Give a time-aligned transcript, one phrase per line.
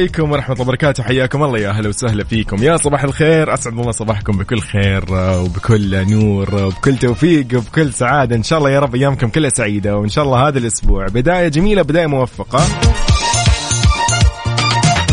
[0.00, 1.02] عليكم ورحمة الله وبركاته.
[1.02, 2.62] حياكم الله يا أهلا وسهلا فيكم.
[2.62, 3.54] يا صباح الخير.
[3.54, 8.36] أسعد الله صباحكم بكل خير وبكل نور وبكل توفيق وبكل سعادة.
[8.36, 11.06] إن شاء الله يا رب أيامكم كلها سعيدة وإن شاء الله هذا الأسبوع.
[11.06, 12.60] بداية جميلة بداية موفقة.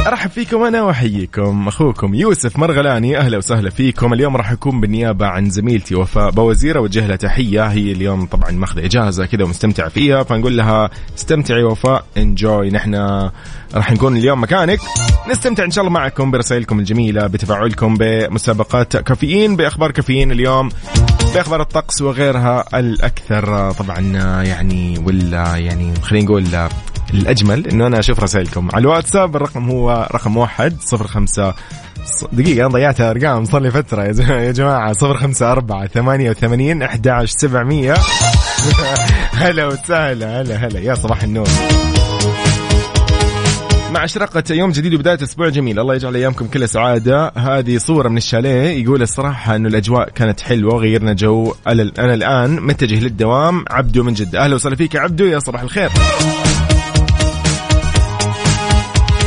[0.08, 1.68] أرحب فيكم أنا وأحييكم.
[1.68, 4.14] أخوكم يوسف مرغلاني أهلا وسهلا فيكم.
[4.14, 7.66] اليوم راح أكون بالنيابة عن زميلتي وفاء بوزير اوجه لها تحية.
[7.68, 12.96] هي اليوم طبعا ماخذة إجازة كذا ومستمتعه فيها فنقول لها استمتعي وفاء انجوي نحن
[13.76, 14.80] راح نكون اليوم مكانك.
[15.30, 20.70] نستمتع إن شاء الله معكم برسائلكم الجميلة بتفاعلكم بمسابقات كافيين بأخبار كافيين اليوم
[21.34, 24.00] بأخبار الطقس وغيرها الأكثر طبعا
[24.44, 26.44] يعني ولا يعني خلينا نقول
[27.14, 28.70] الأجمل إنه أنا أشوف رسائلكم.
[28.74, 31.54] على الواتساب الرقم هو رقم واحد صفر خمسة
[32.32, 37.08] دقيقة أنا ضيعت أرقام صار لي فترة يا جماعة صفر خمسة أربعة ثمانية وثمانين أحد
[37.08, 37.94] عشر سبعمية.
[39.42, 40.80] هلا وسهلا هلا هلا.
[40.80, 41.48] يا صباح النور.
[43.92, 45.80] مع إشراقة يوم جديد وبداية أسبوع جميل.
[45.80, 47.32] الله يجعل أيامكم كلها سعادة.
[47.36, 51.54] هذه صورة من الشاليه يقول الصراحة أنه الأجواء كانت حلوة وغيرنا جو.
[51.68, 54.44] أنا الآن متجه للدوام عبدو من جدة.
[54.44, 55.90] أهلا وسهلا فيك يا عبدو يا صباح الخير.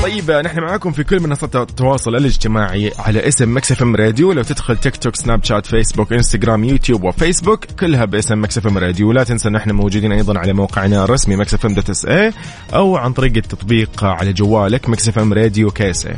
[0.03, 4.77] طيب نحن معاكم في كل منصات التواصل الاجتماعي على اسم Mix FM Radio لو تدخل
[4.77, 9.49] تيك توك سناب شات فيسبوك انستغرام يوتيوب وفيسبوك كلها باسم Mix FM Radio ولا تنسى
[9.49, 12.33] أن إحنا موجودين أيضا على موقعنا الرسمي Mix FM dot SA
[12.75, 16.09] أو عن طريق التطبيق على جوالك مكس اف ام راديو كيس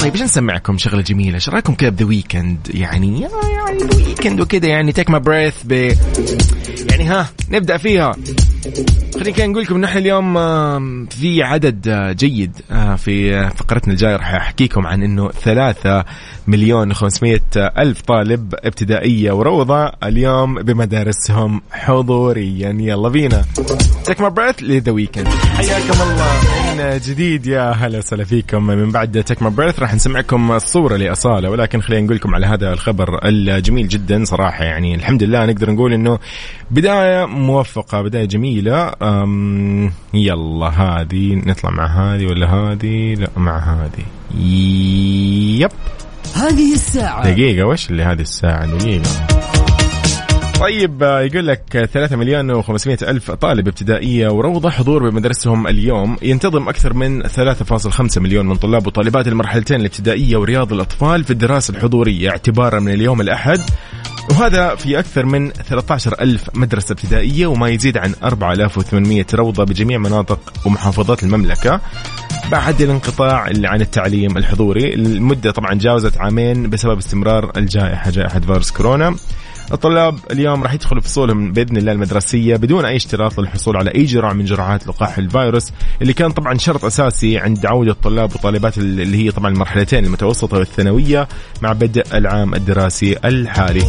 [0.00, 1.34] طيب إيش نسمعكم؟ شغلة جميلة.
[1.34, 5.72] إيش رأيكم كذا بذا ويكند يعني يعني ذا ويكند وكذا يعني تيك ما بريث ب
[6.90, 8.12] يعني ها نبدأ فيها.
[9.20, 10.34] خلينا كده نقول لكم نحن اليوم
[11.06, 16.04] في عدد آه، جيد آه، في آه، فقرتنا الجاية راح أحكيكم عن إنه ثلاثة
[16.46, 22.76] مليون وخمسمية ألف طالب ابتدائية وروضة اليوم بمدارسهم حضوريا.
[22.80, 23.44] يلا بينا.
[24.04, 26.36] Take My Breath ل The Weeknd حياكم الله.
[26.76, 28.66] من جديد يا هلا وسهلا فيكم.
[28.66, 31.50] من بعد Take My Breath راح نسمعكم الصورة لأصالة.
[31.50, 34.64] ولكن خلينا نقول لكم على هذا الخبر الجميل جدا صراحة.
[34.64, 36.18] يعني الحمد لله نقدر نقول إنه
[36.70, 38.92] بداية موفقة بداية جميلة.
[40.14, 44.04] يلا هذه نطلع مع هذه ولا هذه؟ لا مع هذه.
[45.60, 45.70] yep.
[46.36, 47.30] هذه الساعة.
[47.30, 49.26] دقيقة وش اللي هذه الساعة؟ دقيقة.
[50.60, 56.16] طيب آه، يقول لك 3 مليون و500 ألف طالب ابتدائية وروضة حضور بمدرسهم اليوم.
[56.22, 62.30] ينتظم أكثر من 3.5 مليون من طلاب وطالبات المرحلتين الابتدائية ورياض الأطفال في الدراسة الحضورية
[62.30, 63.60] اعتبارا من اليوم الأحد.
[64.30, 70.52] وهذا في أكثر من 13 ألف مدرسة ابتدائية وما يزيد عن 4800 روضة بجميع مناطق
[70.66, 71.80] ومحافظات المملكة.
[72.50, 79.16] بعد الانقطاع عن التعليم الحضوري المدة طبعا جاوزت عامين بسبب استمرار الجائحة جائحة فيروس كورونا
[79.72, 84.32] الطلاب اليوم راح يدخلوا فصولهم بإذن الله المدرسية بدون أي اشتراط للحصول على أي جرعة
[84.32, 89.30] من جرعات لقاح الفيروس اللي كان طبعا شرط أساسي عند عودة الطلاب وطالبات اللي هي
[89.30, 91.28] طبعا المرحلتين المتوسطة والثانوية
[91.62, 93.82] مع بدء العام الدراسي الحالي.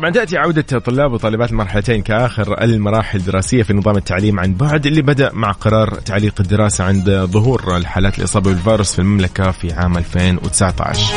[0.00, 5.02] طبعا تأتي عودة طلاب وطالبات المرحلتين كآخر المراحل الدراسية في نظام التعليم عن بعد اللي
[5.02, 11.14] بدأ مع قرار تعليق الدراسة عند ظهور الحالات الاصابه بالفيروس في المملكة في عام 2019.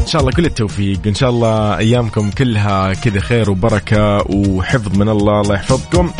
[0.00, 5.08] إن شاء الله كل التوفيق إن شاء الله أيامكم كلها كذا خير وبركة وحفظ من
[5.08, 6.10] الله الله يحفظكم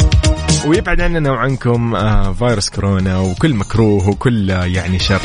[0.66, 5.20] ويبعد عننا وعنكم آه، فيروس كورونا وكل مكروه وكل يعني شر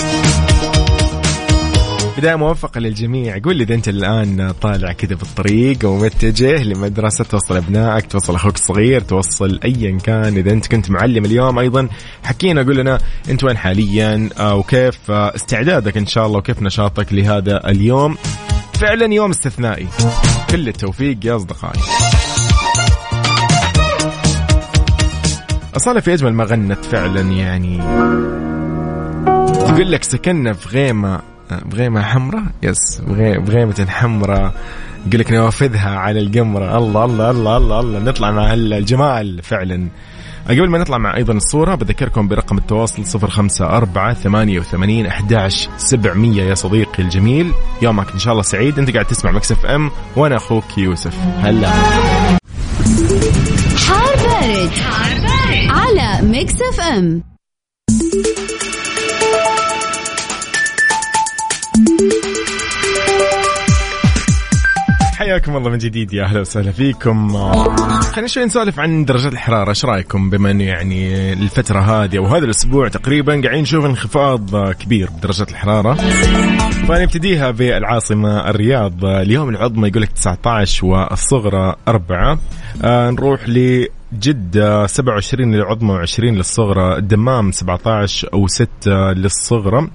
[2.26, 3.38] بداية موفقة للجميع.
[3.44, 9.02] قول لي إذا أنت الآن طالع كذا بالطريق ومتجه لمدرسة توصل أبنائك توصل أخوك الصغير
[9.02, 10.38] توصل أيا كان.
[10.38, 11.90] إذا أنت كنت معلم اليوم أيضا
[12.24, 13.00] حكينا قول لنا
[13.30, 18.18] أنت وين حاليا آه، وكيف آه، استعدادك إن شاء الله وكيف نشاطك لهذا اليوم.
[18.74, 19.88] فعلا يوم استثنائي.
[20.50, 21.80] كل التوفيق يا أصدقائي.
[25.78, 27.78] أصالة في أجمل ما غنت فعلا يعني.
[29.68, 31.35] تقول لك سكننا في غيمة.
[31.66, 34.54] بغيمة حمراء يس بغي- بغيمة حمراء
[35.08, 36.78] يقول لك نوافذها على القمرة.
[36.78, 38.00] الله الله الله الله الله.
[38.00, 39.88] نطلع مع الجمال فعلا.
[40.50, 47.04] قبل ما نطلع مع أيضا الصورة بذكركم برقم التواصل 054 88 11 700 يا صديقي
[47.04, 47.52] الجميل
[47.82, 48.80] يومك إن شاء الله سعيد.
[48.80, 51.16] أنت قاعد تسمع مكس إف إم وأنا أخوك يوسف.
[51.42, 51.70] هلا.
[53.78, 55.70] حار بارد, حار بارد.
[55.70, 57.35] على ميكس إف إم.
[65.26, 67.38] حياكم الله من جديد يا أهلا وسهلا فيكم.
[68.02, 72.46] خلينا شوي نسولف عن درجات الحرارة إيش رأيكم بما إنه يعني الفترة هذه أو هذا
[72.46, 75.94] الأسبوع تقريبا قاعدين نشوف انخفاض كبير بدرجات الحرارة؟
[76.88, 79.06] فنبتديها بالعاصمة الرياض.
[79.06, 82.40] اليوم العظمى يقول لك 19 والصغرى 4
[82.84, 89.88] آه نروح ل جدة 27 للعظمى و20 للصغرى الدمام 17 و6 للصغرى.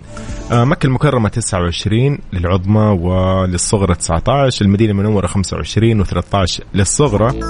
[0.53, 7.41] آه، مكة المكرمة 29 للعظمى وللصغرى 19 المدينة المنورة 25 و13 للصغرى.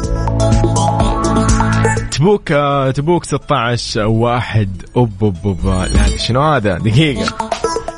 [2.10, 5.66] تبوك آه، تبوك 16 واحد أوب أوب أوب.
[5.66, 7.50] لا شنو هذا؟ دقيقة.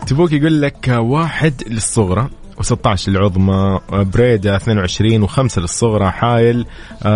[0.07, 2.29] تبوك يقول لك واحد للصغرى.
[2.61, 6.67] و16 للعظمى بريدة 22 و5 للصغرى حايل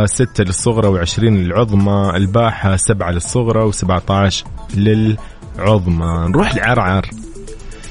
[0.05, 4.35] 6 للصغرى و20 للعظمى الباحة 7 للصغرى و17
[4.77, 6.29] للعظمى.
[6.29, 7.11] نروح لعرعر.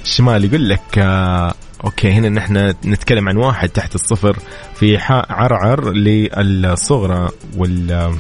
[0.04, 1.54] الشمال يقول لك آه،
[1.84, 4.38] أوكي هنا نحن نتكلم عن واحد تحت الصفر
[4.76, 4.98] في
[5.30, 8.16] عرعر للصغرى وال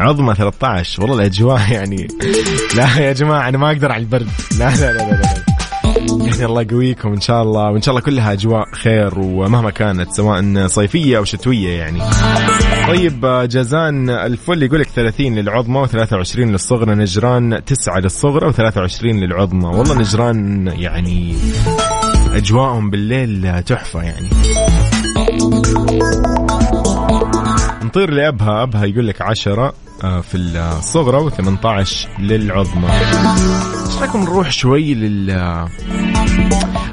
[0.00, 2.08] عظمى 13 والله الأجواء يعني
[2.76, 4.28] لا يا جماعة أنا ما أقدر على البرد.
[4.58, 5.43] لا لا لا لا, لا.
[6.46, 11.18] الله يقويكم إن شاء الله وإن شاء الله كلها أجواء خير ومهما كانت سواء صيفية
[11.18, 12.00] أو شتوية يعني.
[12.88, 19.66] طيب جازان الفل يقول لك 30 للعظمى و23 للصغرى نجران 9 للصغرى و23 للعظمى.
[19.66, 21.36] والله نجران يعني
[22.34, 24.28] أجواءهم بالليل تحفة يعني.
[27.84, 29.74] نطير لأبها أبها يقول لك 10
[30.04, 32.88] آه، في الصغرى و18 للعظمى.
[33.86, 35.30] إيش رايكم نروح شوي لل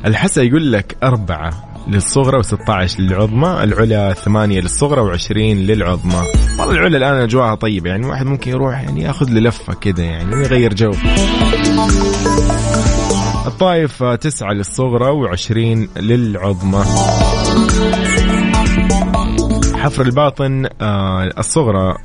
[0.06, 1.50] الحسا يقول لك أربعة
[1.88, 6.24] للصغرى و16 للعظمى العلا ثمانية للصغرى و20 للعظمى.
[6.59, 10.36] والله العلا الآن أجواءها طيبة يعني واحد ممكن يروح يعني ياخذ له لفة كذا يعني
[10.36, 10.92] ويغير جو.
[13.45, 15.51] الطائف تسعة للصغرى و20
[16.00, 16.83] للعظمى.
[19.75, 21.97] حفر الباطن آه الصغرى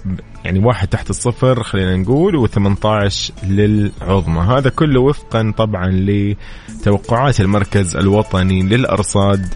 [0.46, 4.40] يعني واحد تحت الصفر خلينا نقول و18 للعظمى.
[4.40, 9.46] هذا كله وفقا طبعا لتوقعات المركز الوطني للأرصاد.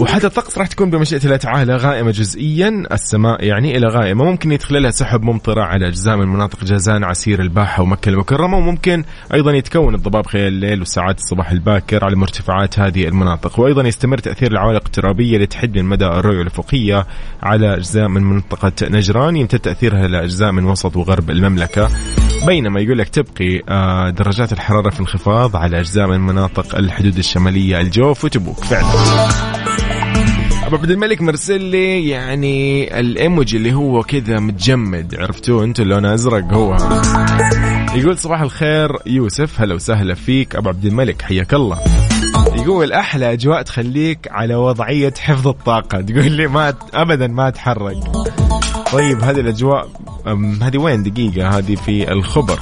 [0.00, 2.82] وحتى الطقس راح تكون بمشيئة الله تعالى غائمة جزئيا.
[2.92, 4.24] السماء يعني إلى غائمة.
[4.24, 8.56] ممكن يدخلها سحب ممطرة على أجزاء من مناطق جازان عسير الباحة ومكة المكرمة.
[8.56, 9.04] وممكن
[9.34, 13.60] أيضا يتكون الضباب خلال الليل وساعات الصباح الباكر على مرتفعات هذه المناطق.
[13.60, 17.06] وأيضا يستمر تأثير العوالق الترابية لتحد من مدى الرؤية الأفقية
[17.42, 19.36] على أجزاء من منطقة نجران.
[19.36, 21.90] يمتد تأثيرها لأجزاء من وسط وغرب المملكة.
[22.46, 27.80] بينما يقول لك تبقي آه، درجات الحرارة في انخفاض على أجزاء من مناطق الحدود الشمالية
[27.80, 28.64] الجوف وتبوك.
[28.64, 28.86] فعلا.
[30.66, 36.52] أبو عبد الملك مرسل لي يعني الايموجي اللي هو كذا متجمد عرفتوه أنتم لونه أزرق
[36.52, 36.76] هو.
[37.94, 40.56] يقول صباح الخير يوسف هلا وسهلا فيك.
[40.56, 41.78] أبو عبد الملك حياك الله.
[42.56, 46.00] يقول أحلى أجواء تخليك على وضعية حفظ الطاقة.
[46.00, 47.96] تقول لي ما ابدا ما أتحرك.
[48.92, 49.88] طيب هذه الأجواء
[50.62, 52.58] هذه وين؟ دقيقة هذه في الخبر.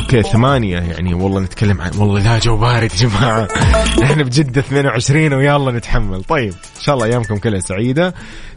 [0.00, 3.48] okay ثمانية يعني والله نتكلم عن والله لا جو بارد يا جماعة.
[4.02, 6.24] إحنا بجدة 22 ويلا نتحمل.
[6.24, 8.14] طيب إن شاء الله أيامكم كلها سعيدة.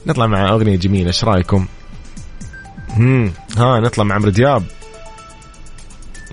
[0.08, 1.66] نطلع مع أغنية جميلة إيش رأيكم؟
[2.98, 4.64] امم ها نطلع مع عمرو دياب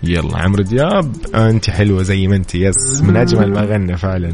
[0.02, 0.38] يلا.
[0.38, 2.54] عمرو دياب أنت حلوة زي ما أنت.
[2.54, 4.28] يس من أجمل ما غنى فعلا.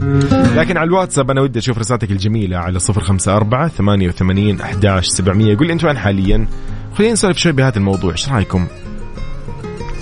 [0.57, 5.73] لكن على الواتساب أنا ودي أشوف رسالتك الجميلة على 054 88 11 700 قول لي
[5.73, 6.47] انت وين حاليا.
[6.95, 8.13] خلينا نسولف شوي بهذا الموضوع.
[8.13, 8.67] إيش رأيكم؟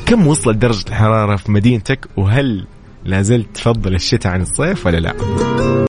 [0.07, 2.67] كم وصلت درجة الحرارة في مدينتك؟ وهل
[3.05, 5.84] لا زلت تفضل الشتاء عن الصيف ولا لا؟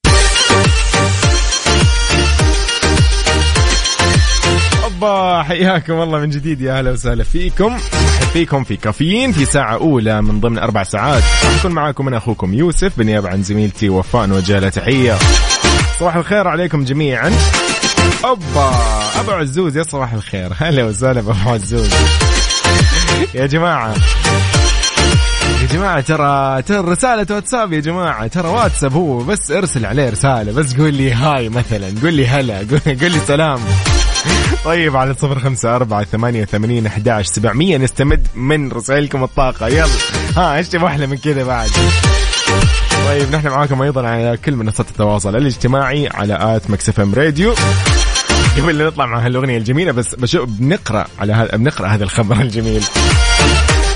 [5.43, 7.77] حياكم الله من جديد يا أهلا وسهلا فيكم.
[8.33, 11.23] فيكم في كافيين في ساعة أولى من ضمن أربع ساعات.
[11.59, 15.17] أكون معاكم أنا أخوكم يوسف بالنيابة عن زميلتي وفاء نوجه لها تحية.
[15.99, 17.31] صباح الخير عليكم جميعا.
[18.25, 18.71] أوبا.
[19.19, 20.51] أبو عزوز يا صباح الخير.
[20.57, 21.89] هلا وسهلا بأبو عزوز.
[23.33, 23.93] يا جماعة.
[25.61, 28.27] يا جماعة ترى ترى رسالة واتساب يا جماعة.
[28.27, 31.93] ترى واتساب هو بس ارسل عليه رسالة بس قول لي هاي مثلا.
[32.03, 33.59] قول لي هلا قول لي سلام.
[34.65, 37.77] طيب على صفر خمسة أربعة ثمانية وثمانين أحداش سبعمية.
[37.77, 39.67] نستمد من رسائلكم الطاقة.
[39.67, 39.87] يلا.
[40.37, 41.69] ها إيش تبغى أحلى من كذا بعد؟
[43.05, 47.55] طيب نحن معاكم أيضا على كل منصات التواصل الاجتماعي على at Mix FM Radio.
[48.57, 52.83] قبل نطلع مع هالأغنية الجميلة بس بشوف بنقرأ على هذا بنقرأ هذا الخبر الجميل.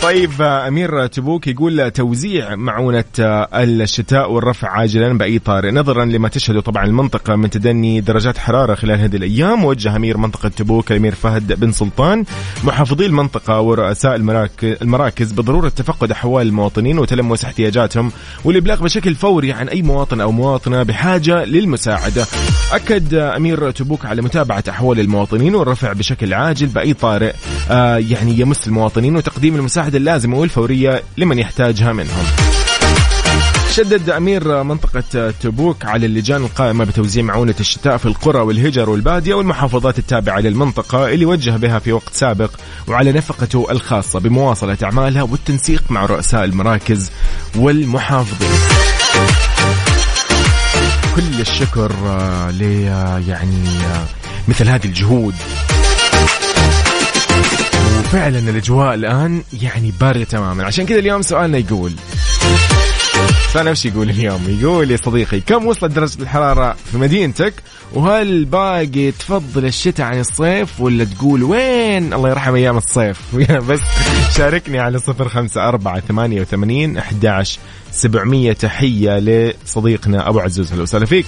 [0.03, 5.72] طيب أمير تبوك يقول توزيع معونة الشتاء والرفع عاجلا بأي طارئ.
[5.72, 10.50] نظرا لما تشهده طبعا المنطقة من تدني درجات حرارة خلال هذه الأيام وجه أمير منطقة
[10.50, 12.24] تبوك الامير فهد بن سلطان
[12.63, 18.12] محافظي المنطقة ورؤساء المراك- المراكز بضرورة تفقد أحوال المواطنين وتلمس احتياجاتهم
[18.46, 22.25] والإبلاغ بشكل فوري عن أي مواطن أو مواطنة بحاجة للمساعدة.
[22.72, 27.34] أكد أمير تبوك على متابعة أحوال المواطنين والرفع بشكل عاجل بأي طارئ
[27.72, 32.25] آه، يعني يمس المواطنين وتقديم المساعدة اللازمه والفوريه لمن يحتاجها منهم.
[33.72, 40.00] شدد أمير منطقة تبوك على اللجان القائمة بتوزيع معونة الشتاء في القرى والهجر والبادية والمحافظات
[40.00, 42.51] التابعة للمنطقة اللي وجه بها في وقت سابق
[42.88, 47.12] وعلى نفقته الخاصة بمواصلة أعمالها والتنسيق مع رؤساء المراكز
[47.55, 48.50] والمحافظين.
[51.15, 54.05] كل الشكر آه، ل آه، يعني آه،
[54.48, 55.36] مثل هذه الجهود
[58.10, 61.94] وفعلا الأجواء الآن يعني باردة تماما عشان كذا اليوم سؤالنا يقول
[63.54, 67.54] فانا وش يقول اليوم؟ يقول يا صديقي كم وصلت درجة الحرارة في مدينتك؟
[67.94, 73.36] وهل باقي تفضل الشتاء عن الصيف ولا تقول وين الله يرحم أيام الصيف؟
[73.70, 73.82] بس
[74.38, 77.44] شاركني على صفر خمسة أربعة ثمانية وثمانين أحد
[77.92, 81.25] سبعمية تحية لصديقنا أبو عزوز هلا وسهلا فيك.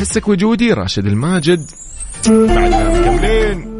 [0.00, 1.70] حسك وجودي راشد الماجد
[2.28, 3.74] بعدنا مكملين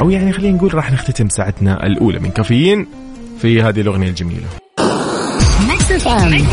[0.00, 2.86] أو يعني خلينا نقول راح نختتم ساعتنا الأولى من كافيين
[3.42, 4.46] في هذه الأغنية الجميلة.
[5.68, 6.46] ميكس اف ام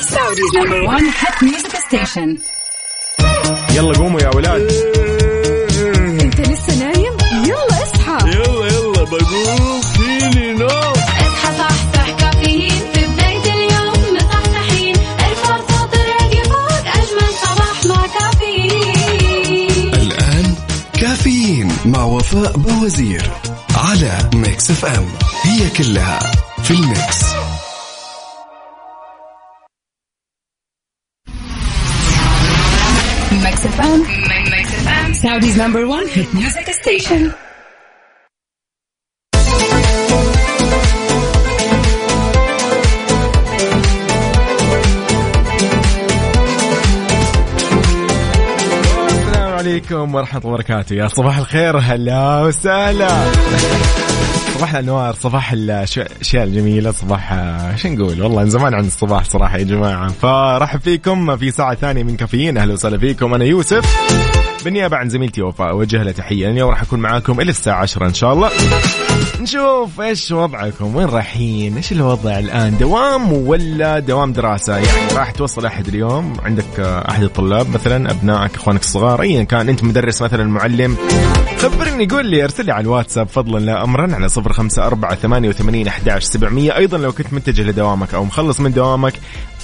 [0.00, 2.38] سعوديز نمبر 1 هيت ميوزك ستيشن
[3.76, 4.70] يلا قوموا يا أولاد
[21.86, 23.30] مع وفاء بوزير
[23.76, 25.06] على ميكس اف ام
[25.42, 26.18] هي كلها
[26.62, 27.24] في الميكس.
[33.32, 34.00] ميكس اف ام
[34.50, 36.06] ميكس اف ام سعوديز نمبر 1
[49.76, 50.94] عليكم ورحمة الله وبركاته.
[50.94, 53.08] يا صباح الخير هلا وسهلا.
[54.54, 57.34] صباح الأنوار صباح الاشياء الجميلة صباح
[57.76, 60.08] شو نقول؟ والله من زمان عن الصباح صراحة يا جماعة.
[60.08, 62.58] فرحب فيكم في ساعة ثانية من كافيين.
[62.58, 63.34] أهلا وسهلا فيكم.
[63.34, 63.96] أنا يوسف
[64.64, 66.50] بالنيابه عن زميلتي وفاء اوجه لها تحية.
[66.50, 68.50] اليوم راح أكون معاكم إلى الساعة 10 إن شاء الله.
[69.40, 75.66] نشوف إيش وضعكم وين رايحين؟ إيش الوضع الآن؟ دوام ولا دوام دراسة؟ يعني راح توصل
[75.66, 79.68] أحد اليوم؟ عندك أحد الطلاب مثلا؟ أبنائك؟ إخوانك الصغار؟ ايا كان.
[79.68, 80.96] أنت مدرس مثلا معلم؟
[81.58, 85.48] خبرني قول لي ارسل لي على الواتساب فضلا لا امرا على صفر خمسة أربعة ثمانية
[85.48, 86.76] وثمانين أحداش سبعمية.
[86.76, 89.14] أيضا لو كنت متجه لدوامك أو مخلص من دوامك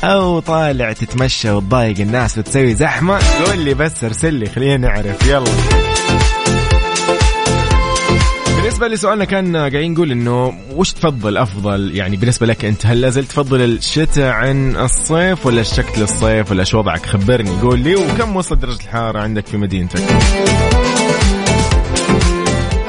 [0.04, 5.26] أو طالع تتمشى وتضايق الناس وتسوي زحمة قول لي بس ارسل لي خلينا نعرف.
[5.26, 5.50] يلا.
[8.72, 13.30] بالنسبة لسؤالنا كان قاعدين نقول إنه وش تفضل أفضل؟ يعني بالنسبة لك أنت هل لازلت
[13.30, 17.96] تفضل الشتاء عن الصيف ولا شكل الصيف ولا شو وضعك؟ خبرني قول لي.
[17.96, 20.00] وكم وصلت درجة الحرارة عندك في مدينتك؟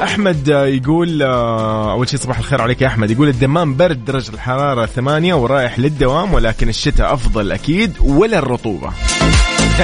[0.02, 3.10] أحمد يقول آه، أول شيء صباح الخير عليك يا أحمد.
[3.10, 8.90] يقول الدمام برد درجة الحرارة ثمانية ورايح للدوام ولكن الشتاء أفضل أكيد ولا الرطوبة؟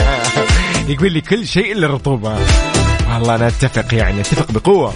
[0.92, 2.38] يقول لي كل شيء إلا الرطوبة.
[3.14, 4.92] والله أنا أتفق يعني أتفق بقوة.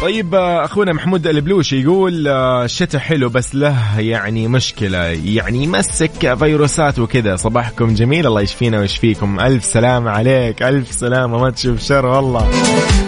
[0.00, 6.34] طيب آه، أخونا محمود البلوشي يقول آه، الشتاء حلو بس له يعني مشكلة يعني يمسك
[6.34, 7.36] فيروسات وكذا.
[7.36, 9.40] صباحكم جميل الله يشفينا ويشفيكم.
[9.40, 12.50] ألف سلامه عليك ألف سلامه ما تشوف شر والله.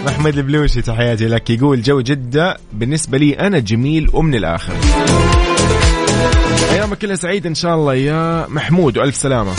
[0.05, 1.49] محمود البلوشي تحياتي لك.
[1.49, 4.73] يقول جو جدة بالنسبة لي أنا جميل ومن الآخر.
[6.71, 9.51] ايامك كلها سعيد إن شاء الله يا محمود والف سلامة.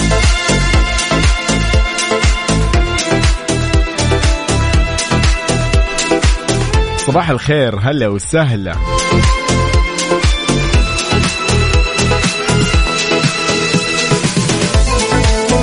[7.06, 8.74] صباح الخير هلا وسهلا.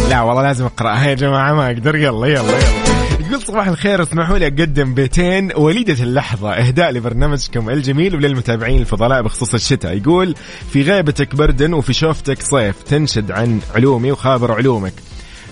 [0.10, 1.96] لا والله لازم اقراها يا جماعة ما أقدر.
[1.96, 3.28] يلا يلا يلا.
[3.28, 9.54] يقول صباح الخير اسمحوا لي أقدم بيتين وليدة اللحظة إهداء لبرنامجكم الجميل وللمتابعين الفضلاء بخصوص
[9.54, 9.98] الشتاء.
[9.98, 10.36] يقول
[10.74, 14.94] في غيبتك برد وفي شوفتك صيف تنشد عن علومي وخابر علومك.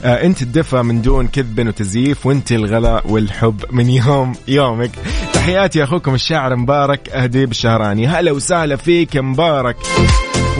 [0.03, 4.91] انت الدفى من دون كذب وتزييف وانت الغلاء والحب من يوم يومك.
[5.33, 9.75] تحياتي أخوكم الشاعر مبارك أهدي الشهراني هلا وسهلا فيك مبارك.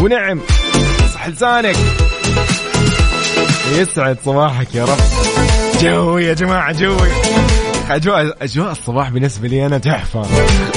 [0.02, 0.40] ونعم
[1.14, 1.76] صح لسانك.
[3.78, 4.98] يسعد صباحك يا رب.
[5.82, 7.10] جوي يا جماعة جوي.
[7.90, 10.22] اجواء أجواء الصباح بالنسبة لي أنا تحفة.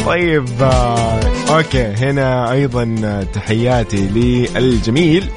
[0.06, 1.84] طيب آه، أوكي.
[1.84, 4.08] هنا أيضا آه، تحياتي
[4.54, 5.30] للجميل.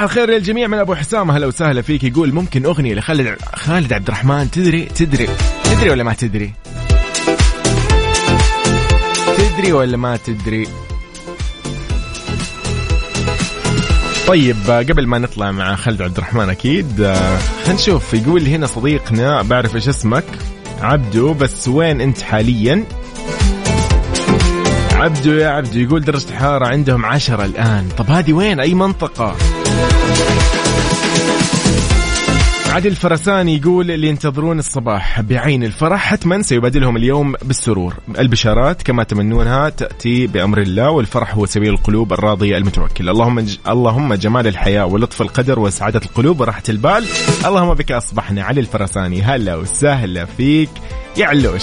[0.00, 0.66] صباح الخير للجميع.
[0.66, 2.04] من أبو حسام هلا وسهلا فيك.
[2.04, 5.28] يقول ممكن أغنية لخالد خالد عبد الرحمن تدري تدري
[5.64, 6.52] تدري ولا ما تدري؟
[9.38, 10.68] تدري ولا ما تدري؟
[14.26, 18.14] طيب قبل ما نطلع مع خالد عبد الرحمن أكيد آه، خلينا نشوف.
[18.14, 20.24] يقول هنا صديقنا بعرف إيش اسمك.
[20.80, 22.84] عبدو بس وين أنت حاليا؟
[24.92, 27.88] عبدو يا عبدو يقول درجة الحرارة عندهم عشرة الآن.
[27.98, 29.36] طب هذه وين؟ أي منطقة؟
[32.70, 37.94] عادل الفرساني يقول اللي ينتظرون الصباح بعين الفرح حتما سيبادلهم اليوم بالسرور.
[38.18, 43.12] البشارات كما تمنونها تأتي بأمر الله والفرح هو سبيل القلوب الراضية المتوكلة.
[43.12, 43.56] اللهم ج...
[43.68, 47.04] اللهم جمال الحياة ولطف القدر وسعادة القلوب وراحة البال.
[47.46, 48.42] اللهم بك أصبحنا.
[48.42, 50.70] علي الفرساني هلا وسهلا فيك.
[51.16, 51.62] يا علوش.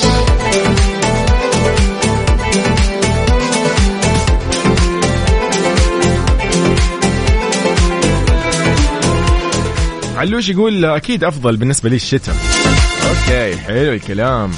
[10.28, 12.36] علوش يقول أكيد أفضل بالنسبة لي الشتاء.
[13.10, 14.52] okay حلو الكلام.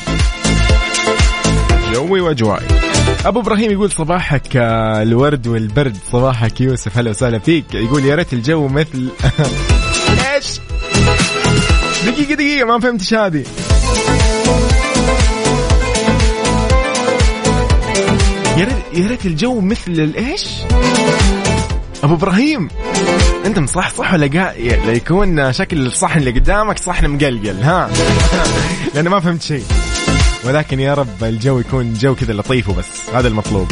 [1.93, 2.67] جوي وأجوائي
[3.25, 5.97] أبو إبراهيم يقول صباحك آه، الورد والبرد.
[6.11, 7.65] صباحك يوسف هلا وسهلا فيك.
[7.73, 9.09] يقول يا ريت الجو مثل
[10.35, 10.59] إيش؟
[12.05, 13.43] دقيقة دقيقة ما فهمت إيش هذه.
[18.57, 20.45] يا ريت يا ريت الجو مثل الايش
[22.03, 22.67] أبو إبراهيم.
[23.49, 24.25] انت مصحصح ولا.
[24.85, 27.89] لا يكون شكل الصحن اللي قدامك صحن مقلقل ها؟
[28.95, 29.63] لأن ما فهمت شيء.
[30.45, 33.09] ولكن يا رب الجو يكون جو كذا لطيف وبس.
[33.13, 33.67] هذا المطلوب.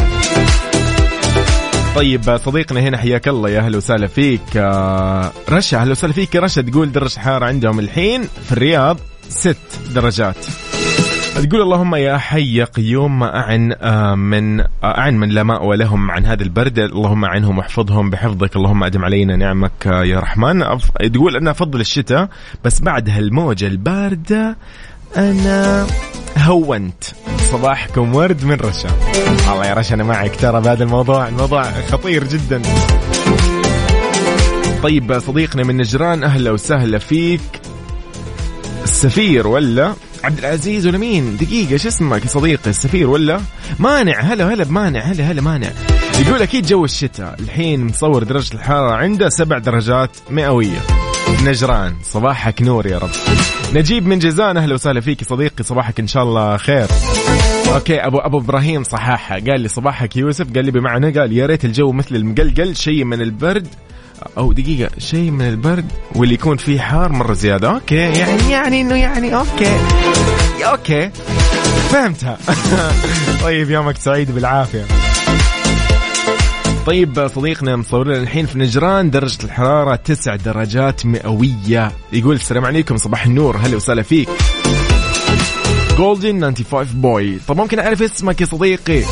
[1.96, 4.42] طيب صديقنا هنا حياك الله يا أهلا وسهلا فيك.
[4.58, 6.36] آه، رشا أهلا وسهلا فيك.
[6.36, 8.98] رشا تقول درجة الحرارة عندهم الحين في الرياض
[9.30, 9.58] ست
[9.96, 10.36] درجات.
[11.45, 15.78] تقول اللهم يا حي يا قيوم ما أعن آه، من آه، أعن من لا مأوى
[15.78, 16.80] لهم عن هذا البرد.
[16.80, 18.56] اللهم أعنهم واحفظهم بحفظك.
[18.56, 20.63] اللهم أدم علينا نعمك آه، يا رحمن.
[21.13, 22.30] تقول أنا أفضل الشتاء
[22.63, 24.58] بس بعد هالموجة الباردة
[25.17, 25.88] أنا
[26.38, 27.04] هونت.
[27.38, 28.89] صباحكم ورد من رشا.
[29.52, 31.28] الله يا رشا أنا معك ترى بهذا الموضوع.
[31.28, 32.62] الموضوع خطير جدا.
[34.84, 37.41] طيب صديقنا من نجران أهلا وسهلا فيك.
[38.88, 43.41] السفير ولا عبد العزيز ولا مين؟ دقيقة إيش اسمك يا صديقي؟ السفير ولا؟
[43.80, 45.69] مانع هلا هلا بمانع هلا هلا مانع.
[46.19, 47.36] يقول أكيد جو الشتاء.
[47.39, 50.80] الحين مصور درجة الحرارة عنده سبع درجات مئوية.
[51.45, 53.10] نجران صباحك نور يا رب.
[53.73, 56.88] نجيب من جيزان أهلا وسهلا فيك صديقي صباحك إن شاء الله خير.
[57.74, 61.65] Okay ابو أبو إبراهيم صححها قال لي صباحك يوسف قال لي بمعنى قال يا ريت
[61.65, 63.67] الجو مثل المقلقل شيء من البرد.
[64.38, 67.69] أو دقيقة شيء من البرد واللي يكون فيه حار مرة زيادة.
[67.70, 69.78] Okay يعني يعني إنه يعني okay.
[70.65, 71.10] Okay.
[71.89, 72.38] فهمتها.
[73.43, 74.86] طيب يومك سعيد بالعافية.
[76.86, 81.91] طيب صديقنا مصور لنا الحين في نجران درجة الحرارة تسع درجات مئوية.
[82.13, 83.58] يقول السلام عليكم صباح النور.
[83.58, 84.30] هلا وسهلا فيك.
[85.97, 87.39] جولدن 95 بوي.
[87.47, 89.03] طب ممكن أعرف اسمك يا صديقي؟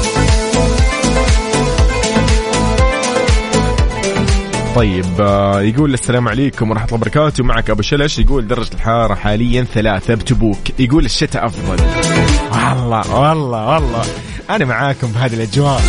[4.76, 7.44] طيب آه، يقول السلام عليكم ورحمة الله وبركاته.
[7.44, 10.80] معك أبو شلش يقول درجة الحرارة حاليا ثلاثة بتبوك.
[10.80, 11.84] يقول الشتاء أفضل.
[12.52, 14.04] والله والله والله.
[14.50, 15.82] أنا معاكم بهذه الأجواء.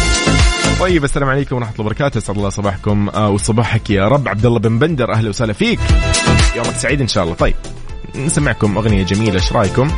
[0.81, 2.19] طيب السلام عليكم ورحمة الله وبركاته.
[2.19, 4.29] أسعد الله صباحكم آه، وصباحك يا رب.
[4.29, 5.81] عبد الله بن بندر أهلا وسهلا فيك.
[6.57, 7.35] يومك سعيد إن شاء الله.
[7.35, 7.55] طيب
[8.15, 9.91] نسمعكم أغنية جميلة إيش رأيكم؟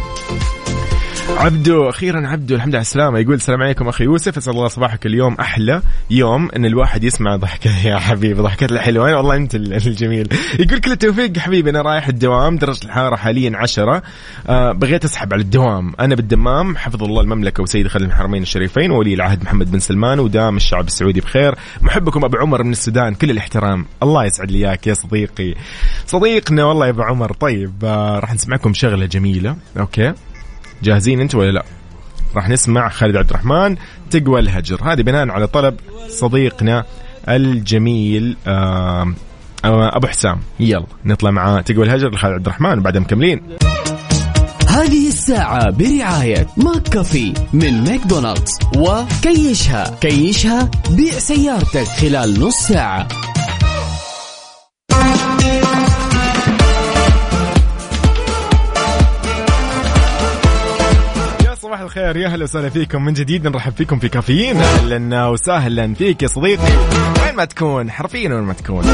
[1.37, 3.19] عبدو أخيرا عبدو الحمد لله على السلامة.
[3.19, 7.79] يقول السلام عليكم أخي يوسف اسعد الله صباحك اليوم أحلى يوم إن الواحد يسمع ضحكة.
[7.89, 10.29] يا حبيبي ضحكات الحلوه والله أنت ال- الجميل.
[10.59, 14.03] يقول كل التوفيق حبيبي أنا رايح الدوام درجة الحرارة حاليا عشرة.
[14.49, 15.93] آه بغيت أسحب على الدوام.
[16.01, 20.57] أنا بالدمام حفظ الله المملكة وسيد خادم الحرمين الشريفين وولي العهد محمد بن سلمان ودام
[20.57, 21.55] الشعب السعودي بخير.
[21.83, 23.87] محبكم أبو عمر من السودان كل الاحترام.
[24.03, 25.55] الله يسعد لي إياك يا صديقي.
[26.07, 27.33] صديقنا والله يا أبو عمر.
[27.33, 29.57] طيب آه راح نسمعكم شغلة جميلة.
[29.79, 30.13] أوكي.
[30.83, 31.65] جاهزين أنتم ولا لا؟
[32.37, 33.77] راح نسمع خالد عبد الرحمن
[34.11, 34.93] تقوى الهجر.
[34.93, 35.77] هذه بناء على طلب
[36.09, 36.85] صديقنا
[37.29, 38.37] الجميل
[39.65, 40.41] أبو حسام.
[40.61, 40.87] يلا.
[41.05, 43.43] نطلع مع تقوى الهجر لخالد عبد الرحمن وبعدها مكملين.
[44.69, 49.99] هذه الساعة الساعة برعاية McCafé من ماكدونالدز وكيشها.
[50.01, 53.09] كيشها بيع سيارتك خلال نص ساعة.
[61.69, 62.17] صباح الخير.
[62.17, 63.49] يا هلا وسهلا فيكم من جديد.
[63.49, 64.57] نرحب فيكم في كافيين.
[64.57, 66.73] أهلا وسهلا فيك يا صديقي.
[67.23, 68.85] وين ما تكون حرفيا وين ما تكون.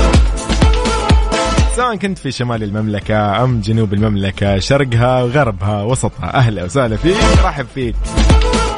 [1.77, 6.35] سواء كنت في شمال المملكة أم جنوب المملكة شرقها غربها وسطها.
[6.35, 7.17] أهلا وسهلا فيك.
[7.45, 7.97] رحب فيك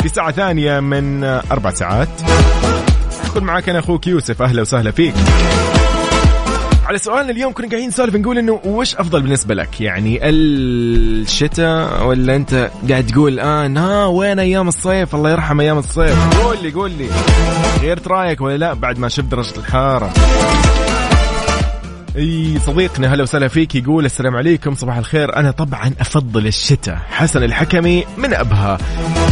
[0.03, 2.09] في ساعة ثانية من أربع ساعات.
[3.27, 4.43] أكون معك أنا أخوك يوسف.
[4.43, 5.15] أهلا وسهلا فيك.
[6.87, 12.37] على سؤالنا اليوم كنا قاعدين نسولف نقول إنه وش أفضل بالنسبة لك؟ يعني الشتاء ولا
[12.37, 16.37] أنت قاعد تقول الان ها وين أيام الصيف؟ الله يرحم أيام الصيف.
[16.39, 17.09] قول لي قول لي.
[17.81, 20.13] غيرت رأيك ولا لا؟ بعد ما شفت درجة الحرارة.
[22.17, 25.37] إي صديقنا هلا وسهلا فيك يقول السلام عليكم صباح الخير.
[25.37, 26.99] أنا طبعا أفضل الشتاء.
[27.11, 28.79] حسن الحكمي من أبها.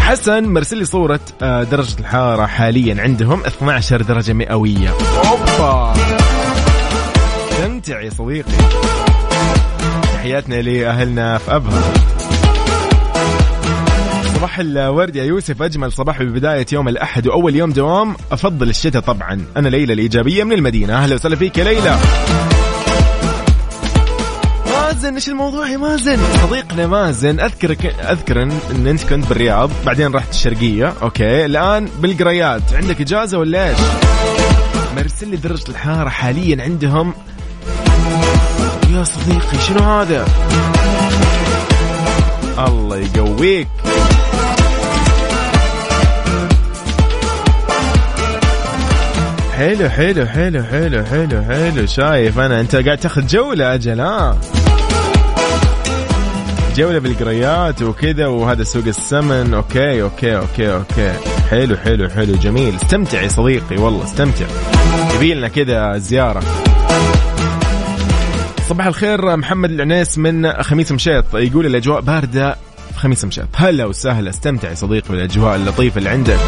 [0.01, 4.95] حسن مرسل لي صورة آه، درجة الحرارة حاليا عندهم 12 درجة مئوية.
[5.31, 5.95] أوبا.
[8.05, 8.53] يا صديقي.
[10.03, 11.83] تحياتنا لأهلنا في أبها.
[14.37, 15.63] صباح الورد يا يوسف.
[15.63, 18.17] أجمل صباح ببداية يوم الأحد وأول يوم دوام.
[18.33, 19.45] أفضل الشتاء طبعا.
[19.57, 21.03] أنا ليلى الإيجابية من المدينة.
[21.03, 21.97] أهلا وسهلا فيك يا ليلى.
[24.71, 29.71] مازن إيش الموضوع يا مازن؟ صديقنا مازن اذكرك أذكر إن أنت كنت بالرياض.
[29.87, 30.95] بعدين رحت الشرقية.
[31.03, 31.45] أوكي.
[31.45, 32.63] الآن بالقريات.
[32.75, 33.79] عندك إجازة ولا إيش؟
[34.97, 37.15] مرسل لي درجة الحرارة حاليا عندهم
[38.95, 40.25] يا صديقي شنو هذا؟
[42.59, 43.69] الله يقويك.
[49.57, 51.87] حلو حلو حلو حلو حلو حلو.
[51.87, 54.39] شايف أنا أنت قاعد تاخذ جولة أجل ها؟
[56.77, 59.55] جولة بالقريات وكذا وهذا سوق السمن.
[59.55, 61.13] Okay okay okay okay.
[61.51, 62.75] حلو حلو حلو جميل.
[62.75, 64.47] استمتع يا صديقي والله استمتع.
[65.15, 66.43] يبي لنا كذا زيارة.
[68.69, 71.35] صباح الخير محمد العنيس من خميس مشيط.
[71.35, 72.57] يقول الأجواء باردة
[72.93, 73.49] في خميس مشيط.
[73.55, 76.39] هلا وسهلا استمتع يا صديقي بالأجواء اللطيفة اللي عندك.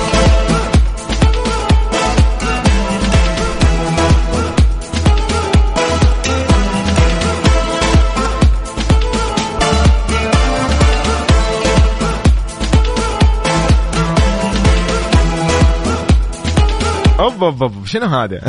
[17.43, 18.41] اوب اوب اوب شنو هذا؟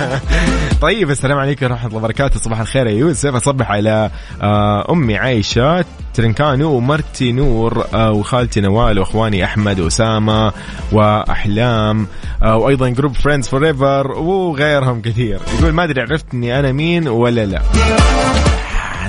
[0.80, 4.10] طيب السلام عليكم ورحمة الله وبركاته صباح الخير يا يوسف أصبح على
[4.42, 10.52] آه، أمي عايشة ترنكانو ومرتي نور آه، وخالتي نوال وإخواني أحمد واسامه
[10.92, 12.06] وأحلام
[12.42, 17.62] آه، وأيضا group Friends Forever وغيرهم كثير يقول ما أدري عرفتني أنا مين ولا لا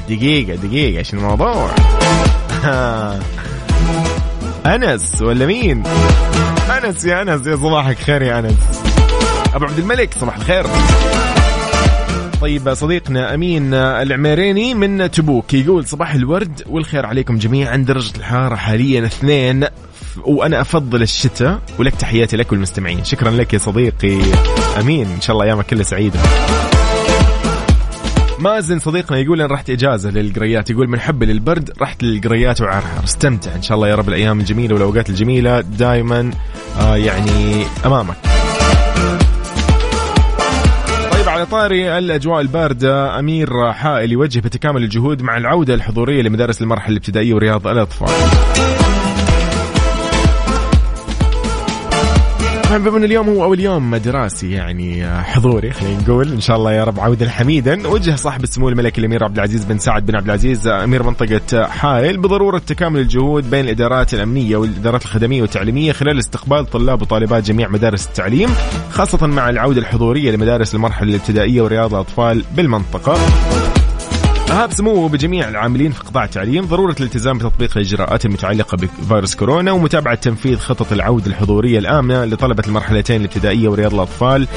[0.09, 1.69] دقيقة دقيقة إيش الموضوع؟
[4.65, 5.83] أنس ولا مين؟
[6.69, 8.94] أنس يا أنس يا صباحك خير يا أنس
[9.55, 10.65] أبو عبد الملك صباح الخير.
[12.41, 17.77] طيب صديقنا أمين العميريني من تبوك يقول صباح الورد والخير عليكم جميعا.
[17.77, 19.65] درجة الحرارة حاليا اثنين
[20.23, 23.03] وأنا أفضل الشتاء ولك تحياتي لك والمستمعين.
[23.03, 24.21] شكرا لك يا صديقي
[24.79, 25.07] أمين.
[25.15, 26.19] إن شاء الله أيامك كلها سعيدة.
[28.39, 30.69] مازن صديقنا يقول أنا رحت إجازة للقريات.
[30.69, 33.55] يقول من حبي للبرد رحت للقريات وعرعر استمتع.
[33.55, 36.31] إن شاء الله يا رب الأيام الجميلة والأوقات الجميلة دائما
[36.79, 38.34] آه يعني أمامك.
[41.45, 47.33] على طاري الأجواء الباردة أمير حائل يوجه بتكامل الجهود مع العودة الحضورية لمدارس المرحلة الابتدائية
[47.33, 48.84] ورياض الأطفال.
[52.69, 56.31] طبعا بما ان اليوم هو اول يوم دراسي يعني حضوري خلينا نقول.
[56.31, 57.87] إن شاء الله يا رب عودا حميدا.
[57.87, 62.17] وجه صاحب السمو الملكي الأمير عبد العزيز بن سعد بن عبد العزيز أمير منطقة حائل
[62.17, 68.07] بضرورة تكامل الجهود بين الإدارات الأمنية والإدارات الخدمية والتعليمية خلال استقبال طلاب وطالبات جميع مدارس
[68.07, 68.49] التعليم
[68.91, 73.17] خاصة مع العودة الحضورية لمدارس المرحلة الابتدائية ورياض الأطفال بالمنطقة.
[74.51, 80.15] أهاب سموه بجميع العاملين في قطاع التعليم ضرورة الالتزام بتطبيق الإجراءات المتعلقة بفيروس كورونا ومتابعة
[80.15, 84.47] تنفيذ خطط العودة الحضورية الآمنة لطلبة المرحلتين الابتدائية ورياض الأطفال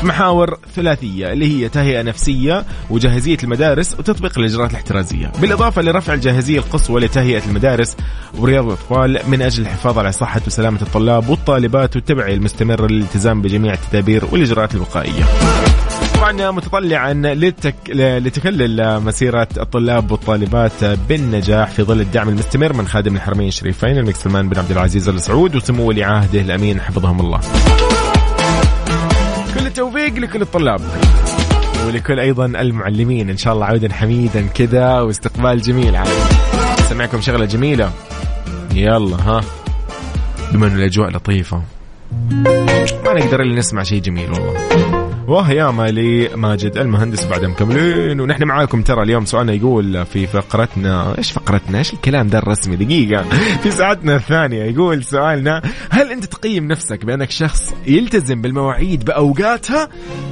[0.00, 5.32] في محاور ثلاثية اللي هي تهيئة نفسية وجاهزية المدارس وتطبيق الإجراءات الاحترازية.
[5.40, 7.96] بالإضافة لرفع الجاهزية القصوى لتهيئة المدارس
[8.38, 14.24] ورياض الأطفال من أجل الحفاظ على صحة وسلامة الطلاب والطالبات والتبعية المستمرة للالتزام بجميع التدابير
[14.32, 15.24] والإجراءات الوقائية.
[16.32, 17.74] متطلعا للتك...
[17.94, 24.48] لتكلل مسيرة الطلاب والطالبات بالنجاح في ظل الدعم المستمر من خادم الحرمين الشريفين الملك سلمان
[24.48, 27.40] بن عبد العزيز ال سعود وسمو ولي عهده الأمين حفظهم الله.
[29.54, 30.80] كل التوفيق لكل الطلاب
[31.86, 33.30] ولكل أيضا المعلمين.
[33.30, 35.96] إن شاء الله عودا حميدا كذا واستقبال جميل.
[35.96, 36.08] عاد.
[36.88, 37.90] سمعكم شغلة جميلة.
[38.74, 39.40] يلا ها.
[40.52, 41.62] بما انه الأجواء لطيفة.
[43.04, 44.97] ما نقدر إلا نسمع شيء جميل والله.
[45.28, 48.20] وهياما لماجد المهندس بعد مكملين.
[48.20, 53.22] ونحن معاكم ترى اليوم سؤالنا يقول في فقرتنا إيش فقرتنا؟ إيش الكلام ده الرسمي؟ دقيقة.
[53.62, 59.88] في ساعتنا الثانية يقول سؤالنا هل أنت تقيم نفسك بأنك شخص يلتزم بالمواعيد بأوقاتها؟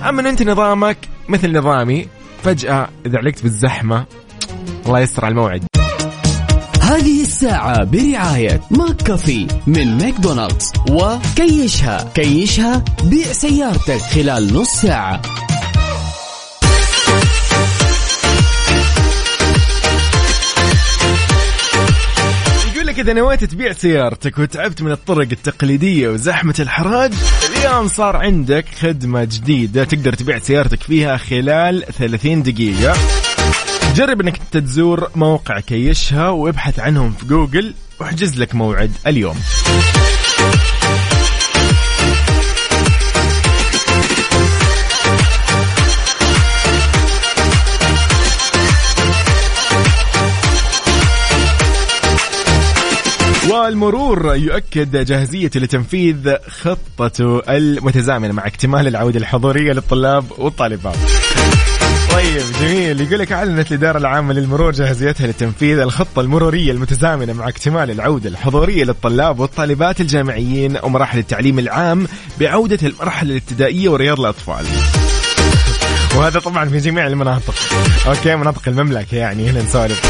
[0.09, 2.09] أم أن أنت نظامك مثل نظامي
[2.43, 4.05] فجأة إذا علقت بالزحمة
[4.87, 5.76] الله يستر على الموعد.
[6.87, 10.73] هذه الساعة برعاية McCafé من ماكدونالدز.
[10.91, 12.13] وكيشها.
[12.15, 15.23] كيشها بيع سيارتك خلال نص ساعة.
[22.97, 27.13] لك إذا نويت تبيع سيارتك وتعبت من الطرق التقليدية وزحمة الحراج
[27.49, 32.97] اليوم صار عندك خدمة جديدة تقدر تبيع سيارتك فيها خلال 30 دقيقة.
[33.97, 39.37] جرب إنك تزور موقع كيشها وابحث عنهم في جوجل واحجز لك موعد اليوم.
[53.51, 60.97] والمرور يؤكد جاهزيته لتنفيذ خطته المتزامنة مع اكتمال العودة الحضورية للطلاب والطالبات.
[62.17, 67.91] طيب جميل يقول لك أعلنت الإدارة العامة للمرور جاهزيتها لتنفيذ الخطة المرورية المتزامنة مع اكتمال
[67.91, 72.07] العودة الحضورية للطلاب والطالبات الجامعيين ومراحل التعليم العام
[72.41, 74.65] بعودة المرحله الابتدائية ورياض الأطفال.
[76.17, 77.55] وهذا طبعا في جميع المناطق
[78.07, 80.03] أوكي مناطق المملكة يعني هنا نسولف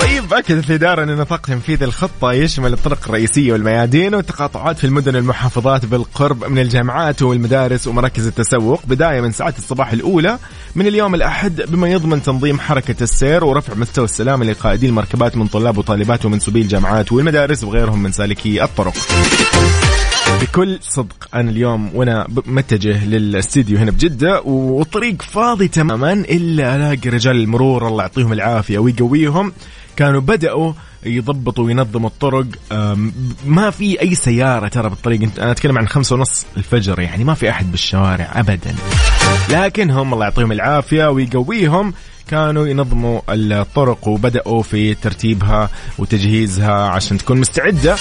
[0.00, 5.86] طيب اكدت الاداره أن نطاق تنفيذ الخطة يشمل الطرق الرئيسية والميادين والتقاطعات في المدن والمحافظات
[5.86, 10.38] بالقرب من الجامعات والمدارس ومراكز التسوق بداية من ساعات الصباح الأولى
[10.74, 15.78] من اليوم الأحد بما يضمن تنظيم حركة السير ورفع مستوى السلامه لقائدي المركبات من طلاب
[15.78, 18.94] وطالبات ومنسوبي الجامعات والمدارس وغيرهم من سالكي الطرق.
[20.42, 27.36] بكل صدق أنا اليوم وأنا متجه للاستديو هنا بجدة والطريق فاضي تماما إلا ألاقي رجال
[27.36, 29.52] المرور الله يعطيهم العافية ويقويهم.
[29.96, 30.72] كانوا بدأوا
[31.06, 32.46] يضبطوا وينظموا الطرق.
[33.46, 35.20] ما في أي سيارة ترى بالطريق.
[35.38, 38.74] أنا أتكلم عن خمسة ونص الفجر يعني ما في أحد بالشوارع ابدا.
[39.50, 41.94] لكن هم الله يعطيهم العافية ويقويهم.
[42.28, 47.96] كانوا ينظموا الطرق وبدأوا في ترتيبها وتجهيزها عشان تكون مستعدة.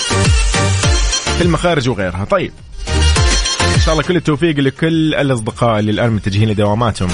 [1.39, 2.25] في المخارج وغيرها.
[2.25, 2.51] طيب.
[3.75, 7.09] إن شاء الله كل التوفيق لكل الأصدقاء اللي الآن متجهين لدواماتهم.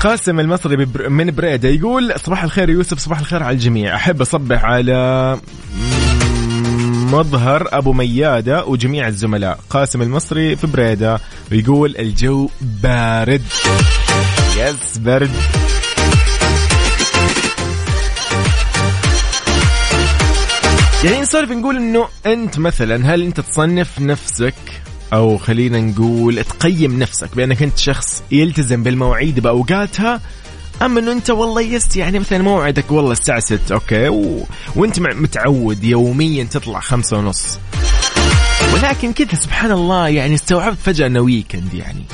[0.00, 3.96] قاسم المصري من بريدة يقول صباح الخير يوسف صباح الخير على الجميع.
[3.96, 5.38] أحب أصبح على
[7.12, 9.58] مظهر أبو ميادة وجميع الزملاء.
[9.70, 11.20] قاسم المصري في بريدة
[11.52, 13.42] ويقول الجو بارد.
[14.56, 15.30] يس برد
[21.04, 24.54] يعني نسولف نقول إنه أنت مثلا هل أنت تصنف نفسك؟
[25.12, 30.20] أو خلينا نقول تقيم نفسك بأنك أنت شخص يلتزم بالمواعيد بأوقاتها؟
[30.82, 34.46] اما إنه أنت والله yes يعني مثلا موعدك والله الساعة 6 okay و...
[34.76, 37.58] وأنت متعود يوميا تطلع خمسة ونص.
[38.74, 42.04] ولكن كذا سبحان الله يعني استوعبت فجأة إنه weekend يعني.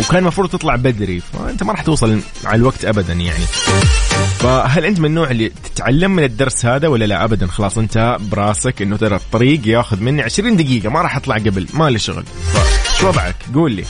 [0.00, 3.44] وكان المفروض تطلع بدري فأنت ما راح توصل على الوقت ابدا يعني.
[4.38, 8.82] فهل أنت من النوع اللي تتعلم من الدرس هذا ولا لا؟ ابدا خلاص أنت براسك
[8.82, 12.24] إنه ترى الطريق ياخذ مني 20 دقيقة ما راح أطلع قبل ما لي شغل.
[12.98, 13.84] شو وضعك؟ قول لي.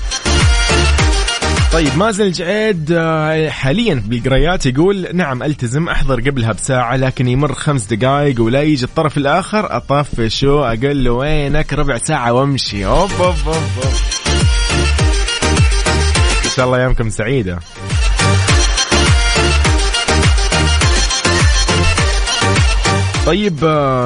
[1.73, 7.87] طيب مازن الجعيد آه، حاليا بالقريات يقول نعم ألتزم أحضر قبلها بساعة لكن يمر خمس
[7.87, 12.87] دقائق ولا يجي الطرف الآخر اطفش أقول له وينك؟ ربع ساعة وامشي.
[12.87, 14.16] اوب اوب اوب, أوب.
[16.57, 17.59] شاء الله ايامكم سعيده
[23.27, 23.59] طيب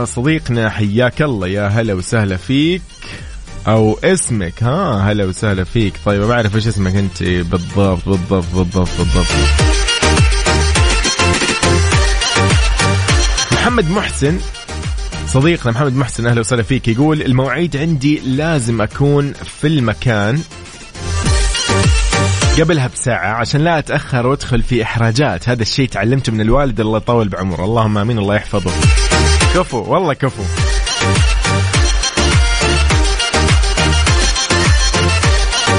[0.09, 1.49] صديقنا حياك الله.
[1.49, 2.83] يا هلا وسهلا فيك.
[3.69, 5.95] أو اسمك ها هلا وسهلا فيك.
[6.05, 7.23] طيب بعرف إيش اسمك أنت.
[7.23, 9.27] بالضبط بالضبط بالضبط بالضبط.
[13.53, 14.39] محمد محسن
[15.27, 16.89] صديقنا محمد محسن أهلا وسهلا فيك.
[16.89, 20.43] يقول المواعيد عندي لازم أكون في المكان.
[22.59, 25.49] قبلها بساعة عشان لا أتأخر وأدخل في إحراجات.
[25.49, 27.65] هذا الشيء تعلمته من الوالد الله يطول بعمره.
[27.65, 28.71] اللهم آمين الله يحفظه.
[29.55, 30.43] كفو والله كفو.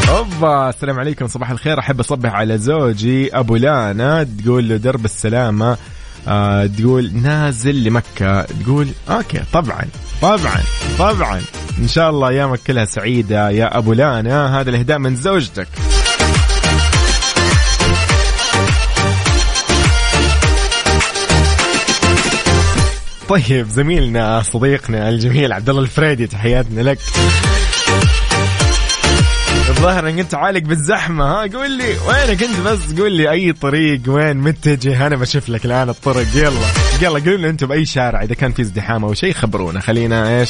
[0.10, 1.80] أوبا السلام عليكم صباح الخير.
[1.80, 3.38] أحب أصبح على زوجي.
[3.38, 5.78] أبو لانا تقول له درب السلامة.
[6.28, 8.42] آه تقول نازل لمكة.
[8.42, 9.86] تقول أوكي طبعا
[10.22, 10.62] طبعا
[11.00, 11.42] طبعا.
[11.80, 14.60] إن شاء الله أيامك كلها سعيدة يا أبو لانا.
[14.60, 15.68] هذا الإهداء من زوجتك.
[23.32, 27.00] طيب زميلنا صديقنا الجميل عبد الله الفريدي تحياتنا لك.
[29.70, 34.02] الظاهر إنك أنت عالق بالزحمة ها؟ قول لي وينك أنت بس؟ قول لي أي طريق
[34.08, 36.26] وين متجه؟ أنا بشوف لك الآن الطرق.
[36.36, 36.52] يلا
[37.02, 39.80] يلا قولوا لنا أنتم بأي شارع إذا كان في ازدحام أو شيء خبرونا.
[39.80, 40.50] خلينا إيش؟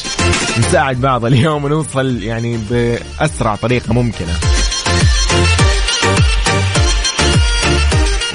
[0.60, 4.40] نساعد بعض اليوم ونوصل يعني بأسرع طريقة ممكنة.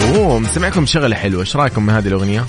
[0.00, 1.40] أوه مسمعكم شغلة حلوة.
[1.40, 2.44] إيش رأيكم من هذه الأغنية؟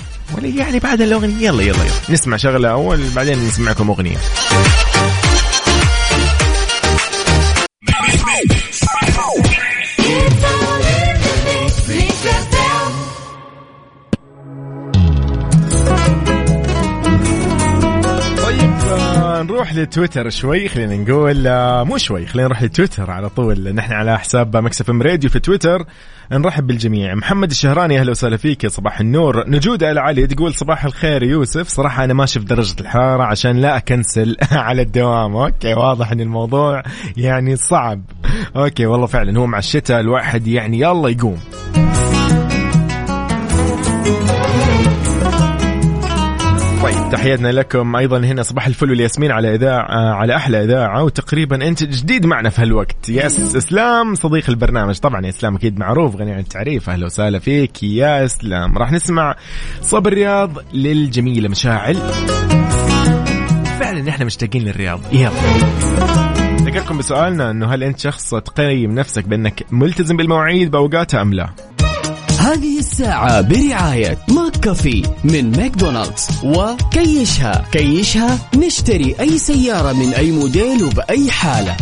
[0.46, 1.92] يعني بعد الأغنية يلا يلا يلا.
[2.10, 4.18] نسمع شغلة أول بعدين نسمعكم أغنية.
[19.44, 23.76] نروح لتويتر شوي خلينا نقول آه، مو شوي خلينا نروح لتويتر على طول.
[23.76, 25.86] نحن على حساب Mix FM Radio في تويتر.
[26.32, 27.16] نرحب بالجميع.
[27.16, 29.50] محمد الشهراني أهلا وسهلا فيك يا صباح النور.
[29.50, 31.68] نجود آل علي تقول صباح الخير يوسف.
[31.68, 35.36] صراحة أنا ما شفت درجة الحرارة عشان لا أكنسل على الدوام.
[35.36, 36.84] Okay واضح إن الموضوع
[37.18, 38.02] يعني صعب.
[38.56, 41.38] Okay والله فعلا هو مع الشتاء الواحد يعني يلا يقوم.
[47.12, 47.96] تحياتنا لكم.
[47.96, 52.62] أيضا هنا صباح الفل والياسمين على إذاعة على أحلى إذاعة وتقريبا أنت جديد معنا في
[52.62, 53.10] هالوقت.
[53.10, 55.00] Yes إسلام صديق البرنامج.
[55.00, 56.90] طبعا يا إسلام أكيد معروف غني عن التعريف.
[56.90, 57.84] أهلا وسهلا فيك.
[57.84, 59.36] يا إسلام راح نسمع
[59.82, 61.96] صوب الرياض للجميله مشاعل.
[63.80, 65.00] فعلا إحنا مشتاقين للرياض.
[65.12, 65.32] يلا.
[66.62, 71.50] ذكركم بسؤالنا إنه هل أنت شخص تقيم نفسك بأنك ملتزم بالمواعيد بأوقاتها أم لا؟
[72.48, 76.28] هذه الساعة برعاية McCafé من ماكدونالدز.
[76.44, 77.66] وكيشها.
[77.72, 81.78] كيشها نشتري أي سيارة من أي موديل وبأي حالة.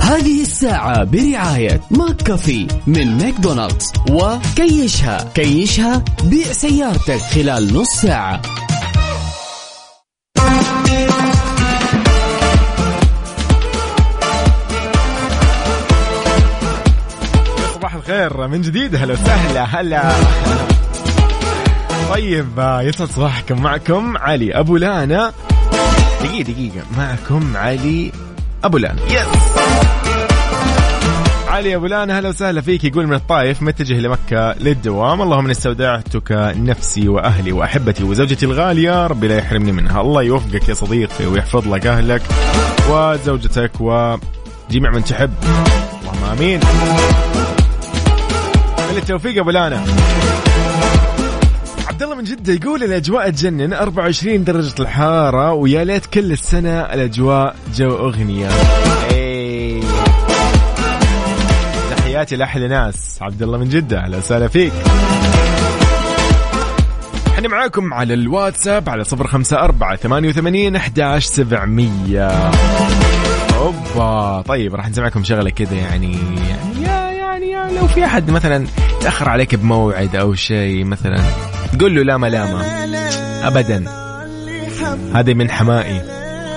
[0.00, 3.92] هذه الساعة برعاية McCafé من ماكدونالدز.
[4.10, 5.30] وكيشها.
[5.34, 8.42] كيشها بيع سيارتك خلال نص ساعة.
[18.10, 18.96] الخير من جديد.
[18.96, 20.12] هلا وسهلا هلا.
[22.10, 25.32] طيب يسعد صباحكم معكم علي أبو لانا.
[26.22, 26.82] دقيقة دقيقة.
[26.98, 28.12] معكم علي
[28.64, 29.00] أبو لانا.
[29.10, 29.26] يس
[31.48, 32.84] علي أبو لانا هلا وسهلا فيك.
[32.84, 35.22] يقول من الطايف متجه لمكة للدوام.
[35.22, 39.06] اللهم إني استودعتك نفسي وأهلي وأحبتي وزوجتي الغالية.
[39.06, 40.00] ربي لا يحرمني منها.
[40.00, 42.22] الله يوفقك يا صديقي ويحفظ لك أهلك
[42.90, 45.34] وزوجتك وجميع من تحب.
[46.02, 46.60] اللهم آمين.
[48.94, 49.84] بالتوفيق أبو لانا.
[51.88, 57.56] عبد الله من جدة يقول الأجواء تجنن 24 درجة الحرارة ويا ليت كل السنة الأجواء
[57.74, 58.48] جو أغنية.
[59.10, 59.80] إيه.
[61.96, 63.18] تحياتي لأحلى ناس.
[63.20, 64.72] عبد الله من جدة أهلا وسهلا فيك.
[67.34, 72.50] إحنا معاكم على الواتساب على صفر خمسة أربعة ثمانية وثمانين أحداش سبعمية.
[73.58, 74.42] أوبا.
[74.42, 76.18] طيب راح نسمعكم شغلة كذا يعني.
[77.80, 78.66] لو في أحد مثلا
[79.00, 81.22] تاخر عليك بموعد أو شيء مثلا
[81.72, 82.62] تقول له لا ملامة.
[83.46, 83.84] ابدا.
[85.14, 86.00] هذه من حمائي.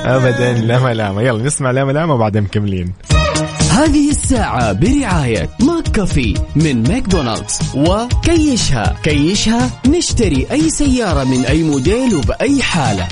[0.05, 1.21] ابدا لا ملامة.
[1.21, 2.93] يلا نسمع لا ملامة وبعدين مكملين.
[3.71, 8.95] هذه الساعة برعاية McCafé من ماكدونالدز وكيشها.
[9.03, 13.07] كيشها نشتري أي سيارة من أي موديل وبأي حالة.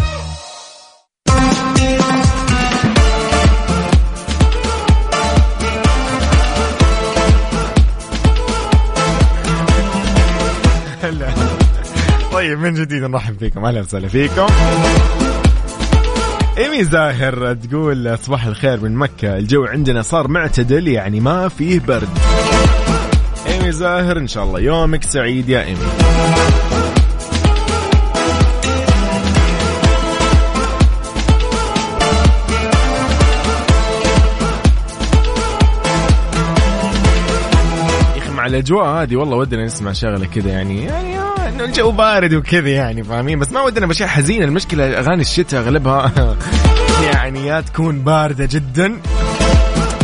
[12.62, 13.66] من جديد نرحب فيكم.
[13.66, 14.48] أهلا وسهلا فيكم.
[16.58, 19.38] إيمي زاهر تقول صباح الخير من مكة.
[19.38, 22.10] الجو عندنا صار معتدل يعني ما فيه برد.
[23.48, 25.88] إيمي زاهر إن شاء الله يومك سعيد يا إيمي.
[38.36, 41.21] مع الأجواء هذه والله ودنا نسمع شغلة كذا يعني يعني
[41.62, 46.12] انه الجو بارد وكذا يعني فاهمين؟ بس ما ودنا بشيء حزين المشكلة أغاني الشتاء أغلبها
[47.14, 48.98] يعني يا تكون باردة جدا.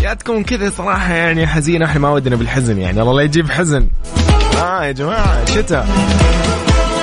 [0.04, 1.86] يا تكون كذا صراحة يعني حزينة.
[1.86, 3.02] إحنا ما ودنا بالحزن يعني.
[3.02, 3.88] الله لا يجيب حزن.
[4.58, 5.88] آه يا جماعة شتاء.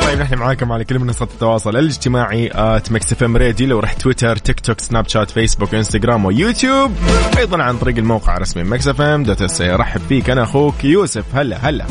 [0.03, 3.69] طيب نحن معاكم على كل منصات التواصل الاجتماعي at Mix FM Radio.
[3.69, 6.93] لو رحت تويتر تيك توك سناب شات فيسبوك إنستغرام ويوتيوب.
[7.39, 11.25] أيضا عن طريق الموقع الرسمي Mix FM dot SA ارحب فيك أنا أخوك يوسف.
[11.35, 11.85] هلا هلا.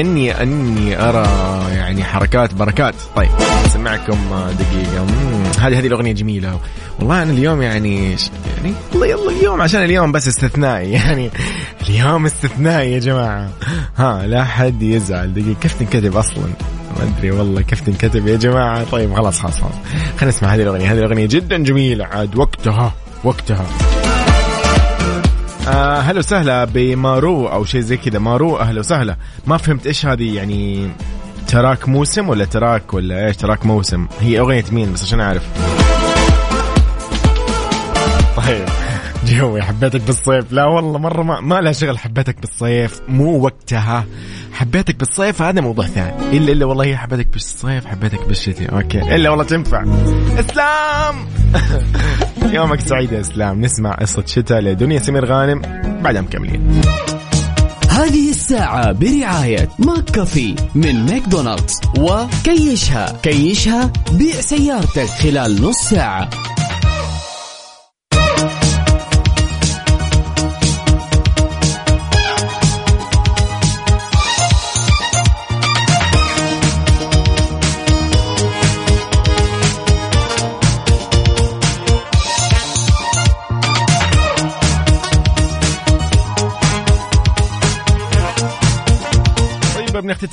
[0.00, 1.26] إني أني أرى
[1.74, 2.94] يعني حركات بركات.
[3.16, 3.28] طيب
[3.66, 4.18] اسمعكم
[4.58, 5.06] دقيقة.
[5.60, 6.60] هذه هذه الأغنية جميلة.
[6.98, 8.16] والله أنا اليوم يعني
[8.56, 10.92] يعني والله يلا اليوم عشان اليوم بس استثنائي.
[10.98, 11.30] يعني
[11.88, 13.50] اليوم استثنائي يا جماعة.
[13.96, 15.34] ها لا حد يزعل.
[15.34, 16.44] دقيقة كيف تنكتب أصلا؟
[16.98, 18.84] ما أدري والله كيف تنكتب يا جماعة.
[18.84, 19.74] طيب خلاص خلاص خلاص.
[20.18, 20.92] خلينا نسمع هذه الأغنية.
[20.92, 22.04] هذه الأغنية جدا جميلة.
[22.04, 22.92] عاد وقتها
[23.24, 23.66] وقتها.
[25.68, 28.18] آه هلا وسهلا بمارو أو شيء زي كذا.
[28.18, 29.16] مارو أهلا وسهلا.
[29.46, 30.90] ما فهمت إيش هذه يعني
[31.48, 34.06] track موسم ولا track ولا إيش؟ track موسم.
[34.20, 35.42] هي أغنية مين؟ بس عشان أعرف.
[38.36, 38.64] طيب.
[39.28, 40.52] جوي حبيتك بالصيف.
[40.52, 43.00] لا والله مرة ما, ما لها شغل حبيتك بالصيف.
[43.08, 44.04] مو وقتها.
[44.52, 46.36] حبيتك بالصيف هذا موضوع ثاني.
[46.36, 48.76] إلا إلا والله هي حبيتك بالصيف حبيتك بالشتاء.
[48.76, 49.14] okay.
[49.14, 49.84] إلا والله تنفع.
[50.38, 51.14] إسلام!
[52.54, 53.60] يومك سعيد يا إسلام.
[53.60, 54.98] نسمع قصة شتاء لدنيا.
[54.98, 55.62] سمير غانم
[56.02, 56.80] بعدها مكملين
[57.90, 63.20] هذه الساعة برعاية McCafé من ماكدونالدز وكيشها.
[63.22, 66.30] كيشها بيع سيارتك خلال نص ساعة.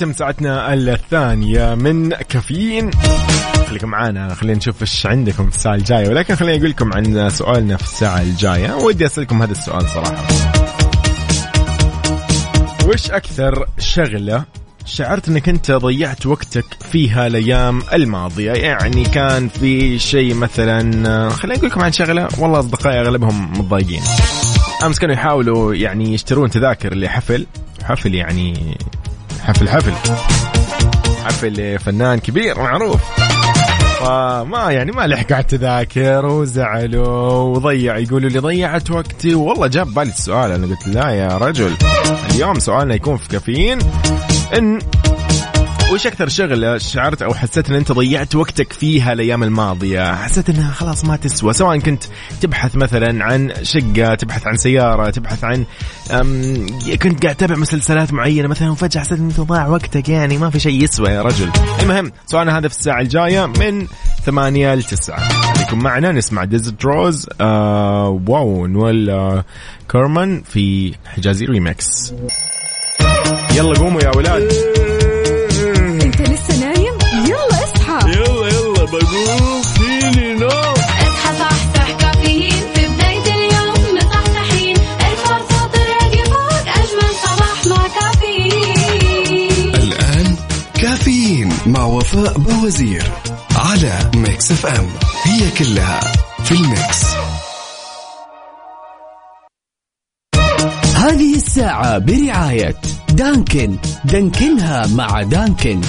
[0.01, 2.91] بنختتم ساعتنا الثانية من كافيين.
[3.69, 4.33] خليكم معانا.
[4.33, 6.09] خلينا نشوف إيش عندكم في الساعة الجاية.
[6.09, 8.73] ولكن خليني أقول لكم عن سؤالنا في الساعة الجاية.
[8.73, 10.27] ودي أسألكم هذا السؤال صراحة.
[12.87, 14.43] وش أكثر شغلة
[14.85, 21.69] شعرت إنك أنت ضيعت وقتك فيها الأيام الماضية؟ يعني كان في شيء مثلا خليني أقول
[21.69, 22.27] لكم عن شغلة.
[22.39, 24.01] والله أصدقائي أغلبهم متضايقين.
[24.85, 27.45] أمس كانوا يحاولوا يعني يشترون تذاكر لحفل.
[27.83, 28.77] حفل يعني
[29.43, 29.93] حفل حفل.
[31.25, 33.01] حفل فنان كبير معروف.
[33.99, 39.35] فما يعني ما لحق على التذاكر وزعلوا وضيع يقولوا لي ضيعت وقتي.
[39.35, 41.73] والله جاب بالي السؤال أنا قلت لا يا رجل
[42.29, 43.79] اليوم سؤالنا يكون في كافيين
[44.57, 44.79] إن
[45.91, 50.71] وش أكثر شغله شعرت أو حسيت إن أنت ضيعت وقتك فيها الأيام الماضية؟ حسيت إنها
[50.71, 52.03] خلاص ما تسوى سواء كنت
[52.41, 55.65] تبحث مثلا عن شقة تبحث عن سيارة تبحث عن
[57.01, 60.59] كنت قاعد تتابع مسلسلات معينة مثلا وفجأة حسيت إن أنت ضاع وقتك يعني ما في
[60.59, 61.51] شيء يسوى يا رجل.
[61.81, 63.87] المهم سؤالنا هذا في الساعة الجاية من
[64.25, 69.45] ثمانية لتسعة خليكم معنا نسمع Desert Rose آه واو نويل آه
[69.91, 72.13] خرمان في حجازي ريمكس
[73.55, 74.70] يلا قوموا يا ولاد.
[92.13, 93.03] وفاء بوزير
[93.55, 94.87] على Mix FM.
[95.23, 95.99] هي كلها
[96.43, 97.05] في ال mix.
[100.95, 102.75] هذه الساعة برعاية
[103.09, 103.77] دانكن.
[104.05, 105.81] دانكنها مع دانكن.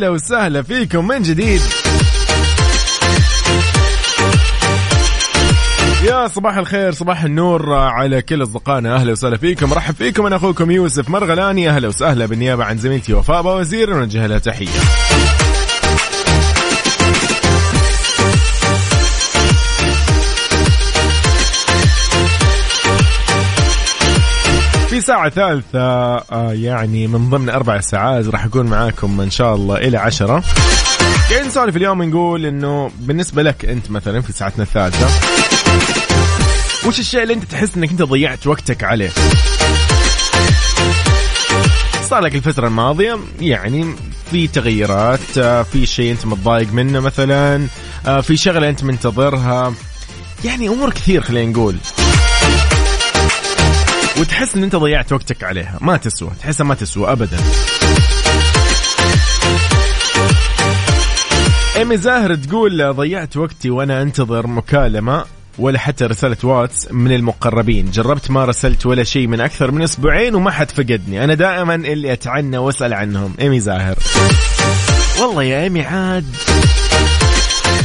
[0.00, 1.60] هلا وسهلا فيكم من جديد.
[6.04, 8.96] يا صباح الخير صباح النور على كل أصدقائنا.
[8.96, 9.72] أهلا وسهلا فيكم.
[9.72, 11.70] رحب فيكم أنا أخوكم يوسف مرغلاني.
[11.70, 15.09] أهلا وسهلا بالنيابة عن زميلتي وفاء وزير ونوجه لها تحية.
[25.00, 29.76] في ساعة ثالثة آه، يعني من ضمن أربع ساعات راح أكون معاكم إن شاء الله
[29.76, 30.42] إلى عشرة.
[31.30, 35.06] قاعدين نسولف اليوم نقول إنه بالنسبة لك أنت مثلا في ساعتنا الثالثة
[36.88, 39.10] وش الشيء اللي أنت تحس إنك أنت ضيعت وقتك عليه؟
[42.02, 43.94] صار لك الفترة الماضية يعني
[44.30, 47.66] في تغيرات آه، في شيء أنت متضايق منه مثلا
[48.06, 49.72] آه، في شغلة أنت منتظرها
[50.44, 51.76] يعني أمور كثير خلينا نقول.
[54.20, 55.78] وتحس إن أنت ضيعت وقتك عليها.
[55.80, 56.30] ما تسوى.
[56.40, 57.36] تحسها ما تسوى ابدا.
[61.76, 65.24] إيمي زاهر تقول ضيعت وقتي وأنا أنتظر مكالمة
[65.58, 67.90] ولا حتى رسالة واتس من المقربين.
[67.90, 71.24] جربت ما رسلت ولا شيء من أكثر من أسبوعين وما حد فقدني.
[71.24, 73.34] أنا دائما اللي أتعنى وأسأل عنهم.
[73.40, 73.98] إيمي زاهر.
[75.20, 76.36] والله يا إيمي عاد.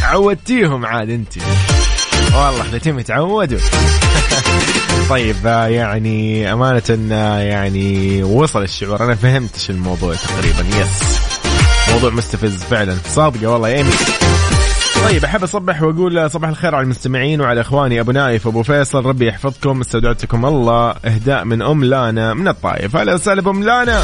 [0.02, 1.34] عودتيهم عاد أنت.
[2.36, 3.60] والله خليتهم يتعودوا
[5.10, 9.04] طيب آه، يعني أمانة آه، يعني وصل الشعور.
[9.04, 10.78] أنا فهمت إيش الموضوع تقريبا.
[10.78, 11.20] yes
[11.92, 12.98] موضوع مستفز فعلا.
[13.08, 13.92] صادقة والله يا إيمي
[15.06, 19.06] طيب أحب أصبح وأقول صباح الخير على المستمعين وعلى إخواني أبو نايف ابو فيصل.
[19.06, 20.90] ربي يحفظكم استودعتكم الله.
[21.06, 22.96] إهداء من أم لانا من الطائف.
[22.96, 24.04] هلا وسهلا بأم لانا.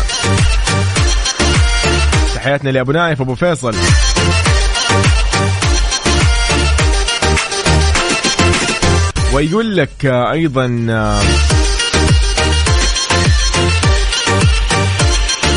[2.35, 3.75] تحياتنا لأبو نايف ابو فيصل.
[9.33, 10.67] ويقول لك أيضا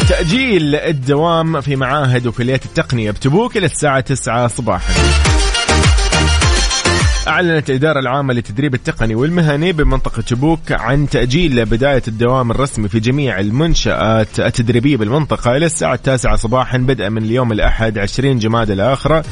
[0.08, 4.94] تأجيل الدوام في معاهد وكليات التقنية بتبوك إلى الساعة 9 صباحا.
[7.28, 13.40] أعلنت الإدارة العامة للتدريب التقني والمهني بمنطقة تبوك عن تأجيل بداية الدوام الرسمي في جميع
[13.40, 19.24] المنشآت التدريبية بالمنطقة إلى الساعة التاسعة صباحا بدءا من اليوم الأحد 20 جماد الآخرة.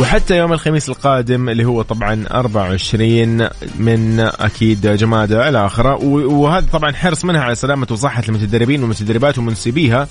[0.00, 6.04] وحتى يوم الخميس القادم اللي هو طبعا 24 من أكيد جمادى الآخرة.
[6.04, 10.08] وهذا طبعا حرص منها على سلامة وصحة المتدربين والمتدربات ومنسبيها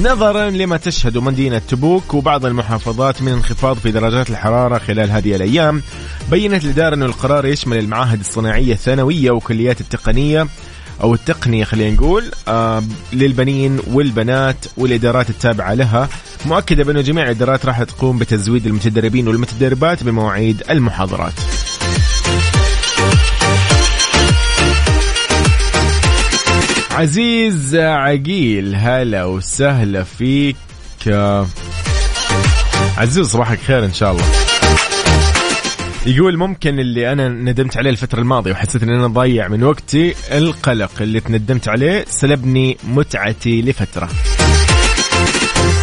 [0.00, 5.82] نظرا لما تشهد مدينة تبوك وبعض المحافظات من انخفاض في درجات الحرارة خلال هذه الأيام.
[6.30, 10.46] بينت الإدارة انه القرار يشمل المعاهد الصناعية الثانوية وكليات التقنية
[11.02, 12.24] أو التقنية خلينا نقول
[13.12, 16.08] للبنين والبنات والإدارات التابعة لها.
[16.46, 21.32] مؤكدة بانه جميع الإدارات راح تقوم بتزويد المتدربين والمتدربات بمواعيد المحاضرات.
[26.90, 30.56] عزيز عقيل هلا وسهلا فيك.
[32.96, 34.24] عزيز صباحك خير إن شاء الله.
[36.06, 40.90] يقول ممكن اللي أنا ندمت عليه الفترة الماضية وحسيت إن أنا ضيع من وقتي القلق
[41.00, 44.08] اللي تندمت عليه سلبني متعتي لفترة.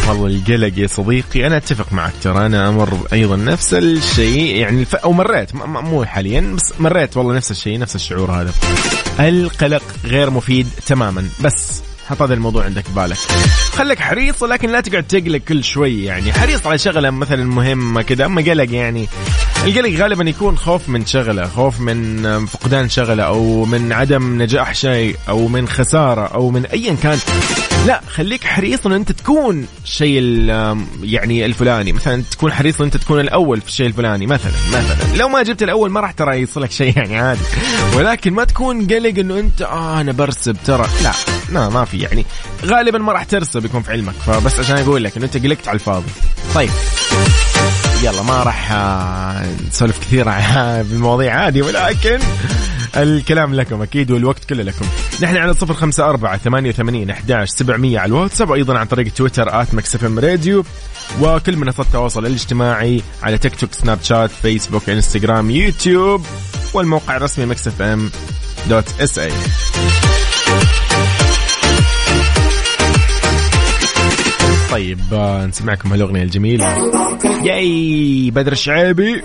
[0.08, 4.94] والله القلق يا صديقي أنا أتفق معك ترى أنا أمر أيضا نفس الشيء يعني الف...
[4.94, 8.52] أو مريت مو حاليا بس مريت والله نفس الشيء نفس الشعور هذا.
[9.20, 11.82] القلق غير مفيد تماما بس
[12.12, 13.16] حط هذا الموضوع عندك ببالك
[13.76, 16.32] خليك حريص ولكن لا تقعد تقلق كل شوي يعني.
[16.32, 19.08] حريص على شغلة مثلا مهمة كذا أما قلق يعني
[19.64, 25.16] القلق غالبا يكون خوف من شغلة خوف من فقدان شغلة أو من عدم نجاح شيء
[25.28, 27.18] أو من خسارة أو من ايا كان.
[27.86, 30.22] لا خليك حريص إن أنت تكون شيء
[31.02, 31.92] يعني الفلاني.
[31.92, 35.16] مثلا تكون حريص إن أنت تكون الأول في الشيء الفلاني مثلا مثلا.
[35.16, 37.40] لو ما جبت الأول ما راح ترى يصلك شيء يعني عادي.
[37.96, 40.86] ولكن ما تكون قلق إنه أنت آه أنا برسب ترى.
[41.02, 41.12] لا
[41.52, 42.26] لا ما في يعني.
[42.64, 44.14] غالبا ما راح ترسب يكون في علمك.
[44.26, 46.10] فبس عشان أقول لك انه أنت قلقت على الفاضي.
[46.54, 46.70] طيب.
[48.02, 52.18] يلا ما راح آه، نسولف كثير عن- بالمواضيع عادي ولكن
[52.96, 54.84] الكلام لكم أكيد والوقت كله لكم.
[55.22, 59.62] نحن على صفر خمسة أربعة ثمانية وثمانين أحداش سبعمية على الواتساب وأيضا عن طريق تويتر
[59.62, 60.64] at Mix FM Radio
[61.20, 66.26] وكل منصات التواصل الاجتماعي على تيك توك سناب شات فيسبوك إنستغرام يوتيوب
[66.74, 68.10] والموقع الرسمي Mix FM
[68.68, 69.32] dot SA.
[74.70, 76.76] طيب آه، نسمعكم هالأغنية الجميلة.
[77.44, 79.22] ياي بدر الشعيبي.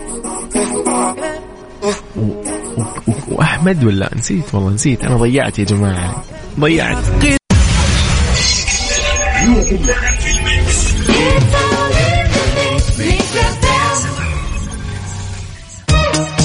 [2.18, 2.37] و-
[3.38, 5.04] واحمد ولا نسيت؟ والله نسيت.
[5.04, 6.24] أنا ضيعت يا جماعة.
[6.60, 6.98] ضيعت.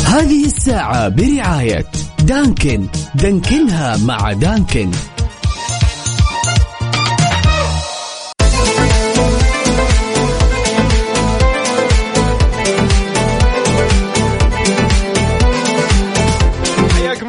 [0.06, 1.84] هذه الساعة برعاية
[2.22, 2.86] دانكن.
[3.14, 4.90] دانكنها مع دانكن.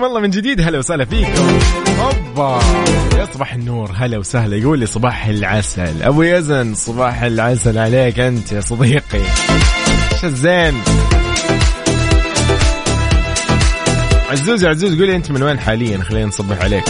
[0.03, 0.61] حياكم الله من جديد.
[0.61, 1.59] هلا وسهلا فيكم
[1.99, 2.59] اوبا
[3.33, 3.91] صباح النور.
[3.95, 4.57] هلا وسهلا.
[4.57, 6.03] يقول لي صباح العسل.
[6.03, 9.21] أبو يزن صباح العسل عليك أنت يا صديقي.
[10.13, 10.81] إيش الزين؟
[14.31, 16.83] عزوز يا عزوز قولي أنت من وين حاليا؟ خلينا نصبح عليك.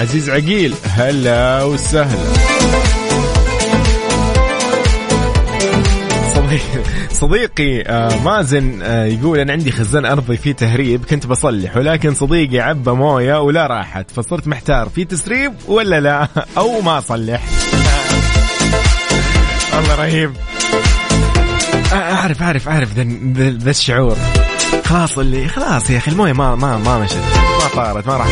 [0.00, 2.32] عزيز عقيل هلا وسهلا.
[6.34, 6.85] صديقي
[7.16, 12.60] صديقي آه مازن آه يقول أنا عندي خزان أرضي فيه تهريب كنت بصلح ولكن صديقي
[12.60, 17.42] عبى مويه ولا راحت فصرت محتار في تسريب ولا لا؟ أو ما اصلح
[19.74, 20.32] والله رهيب
[21.92, 22.88] آه، أعرف أعرف أعرف
[23.38, 24.16] ذا الشعور.
[24.84, 27.16] خلاص اللي خلاص يا أخي الموية ما ما ما مشت
[27.62, 28.28] ما طارت ما راح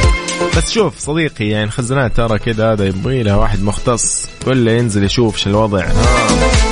[0.57, 5.37] بس شوف صديقي يعني الخزانات ترى كذا هذا يبغي لها واحد مختص كله ينزل يشوف
[5.37, 5.85] شو الوضع.
[5.85, 6.64] يلا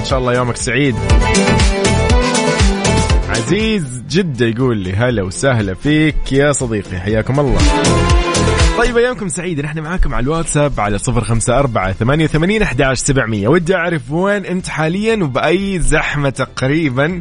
[0.00, 0.96] إن شاء الله يومك سعيد.
[3.28, 7.58] عزيز جدة يقول لي هلا وسهلا فيك يا صديقي حياكم الله.
[8.78, 13.48] طيب أيامكم سعيدة نحن معاكم على الواتساب على صفر خمسة أربعة ثمانية وثمانين أحد سبعمية.
[13.48, 17.20] ودي أعرف وين أنت حاليا وبأي زحمة تقريبا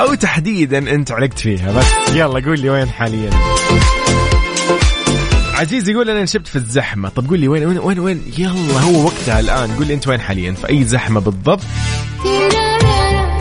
[0.00, 1.72] أو تحديدا أنت علقت فيها.
[1.72, 3.30] بس يلا قول لي وين حاليا.
[5.62, 7.08] عزيز يقول أنا نشبت في الزحمة.
[7.08, 9.70] طب قول لي وين وين وين, وين؟ يلا هو وقتها الآن.
[9.70, 11.60] قول لي أنت وين حاليا؟ في أي زحمة بالضبط؟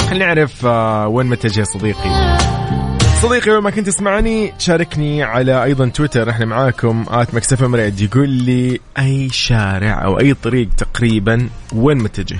[0.09, 2.37] خلينا نعرف آه، وين متجه يا صديقي.
[3.21, 6.29] صديقي وين ما كنت تسمعني شاركني على أيضا تويتر.
[6.29, 12.39] إحنا معاكم at Mix FM يقول لي أي شارع أو أي طريق تقريبا وين متجه؟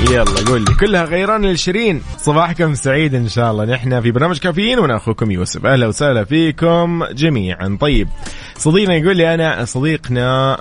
[0.00, 0.74] يلا قول لي.
[0.80, 2.02] كلها غيران للشيرين.
[2.18, 3.64] صباحكم سعيد إن شاء الله.
[3.64, 5.66] نحن في برنامج كافيين وأنا اخوكم يوسف.
[5.66, 7.78] أهلا وسهلا فيكم جميعا.
[7.80, 8.08] طيب
[8.56, 10.56] صديقنا يقول لي أنا صديقنا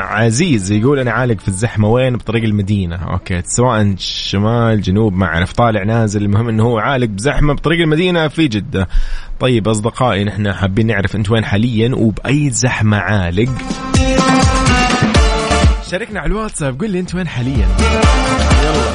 [0.00, 1.88] عزيز يقول أنا عالق في الزحمة.
[1.88, 2.96] وين؟ بطريق المدينة.
[2.96, 6.22] okay سواء شمال جنوب ما اعرف طالع نازل.
[6.22, 8.88] المهم إنه هو عالق بزحمة بطريق المدينة في جدة.
[9.40, 13.50] طيب أصدقائي نحن حابين نعرف أنت وين حاليا؟ وبأي زحمة عالق؟
[15.94, 17.52] شاركنا على الواتساب قول لي أنت وين حاليا.
[17.54, 18.94] يلا.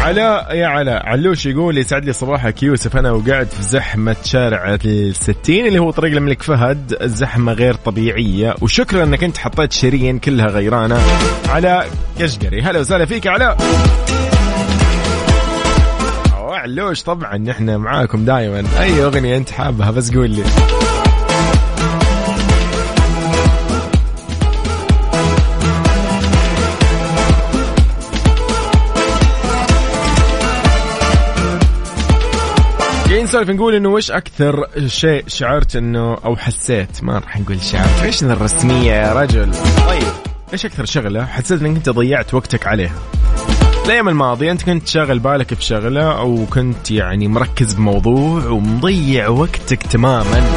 [0.00, 5.66] علاء يا علاء علوش يقول يسعد لي صباحك يوسف أنا وقاعد في زحمة شارع الستين
[5.66, 10.98] اللي هو طريق الملك فهد الزحمه غير طبيعية وشكرا إنك أنت حطيت شيرين كلها غيرانة.
[11.48, 13.56] علاء كشقري هلا وسهلا فيك علاء
[16.60, 20.42] علوش طبعا نحن معاكم دائما أي أغنية أنت حابها؟ بس قول لي.
[33.30, 38.22] نسولف نقول إنه وش أكثر شيء شعرت إنه أو حسيت؟ ما راح نقول شعرت إيش
[38.22, 39.50] الرسمية يا رجل؟
[39.88, 40.12] طيب
[40.52, 42.94] إيش أكثر شغلة حسيت إنك أنت ضيعت وقتك عليها؟
[43.90, 49.82] الأيام الماضية أنت كنت شاغل بالك في شغله أو كنت يعني مركز بموضوع ومضيع وقتك
[49.82, 50.54] تماما.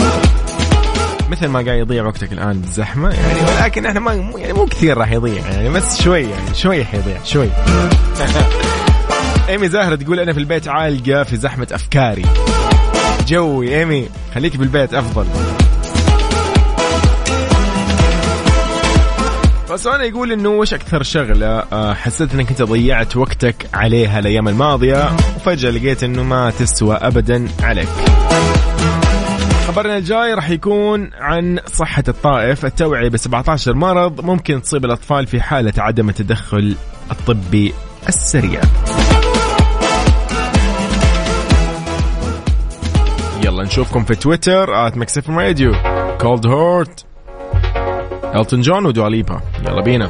[1.29, 5.11] مثل ما قاعد يضيع وقتك الآن بالزحمة يعني ولكن إحنا ما يعني مو كثير راح
[5.11, 7.49] يضيع يعني بس شوي يعني شوي حيضيع شوي.
[9.49, 12.25] إيمي زاهرة تقول أنا في البيت عالقة في زحمة أفكاري.
[13.27, 15.25] جوي إيمي خليك بالبيت أفضل.
[19.73, 25.11] فسؤال يقول إنه وش أكثر شغلة آه، حسيت إنك أنت ضيعت وقتك عليها الأيام الماضية
[25.35, 27.87] وفجأة لقيت إنه ما تسوى ابدا عليك.
[29.67, 35.41] خبرنا الجاي راح يكون عن صحة الطائف التوعية ب 17 مرض ممكن تصيب الأطفال في
[35.41, 36.75] حالة عدم التدخل
[37.11, 37.73] الطبي
[38.09, 38.61] السريع.
[43.43, 45.71] يلا نشوفكم في تويتر at radio
[46.21, 47.12] Cold Heart
[48.35, 50.09] إلتون جون ودوا ليبا يلا بينا.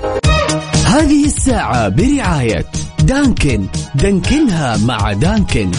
[0.85, 2.65] هذه الساعة برعاية
[2.99, 3.67] دانكن.
[3.95, 5.71] دانكنها مع دانكن.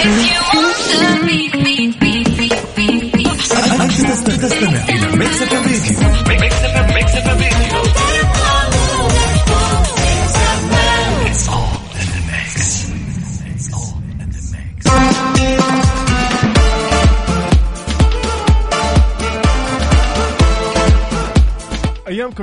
[0.00, 0.39] تستمع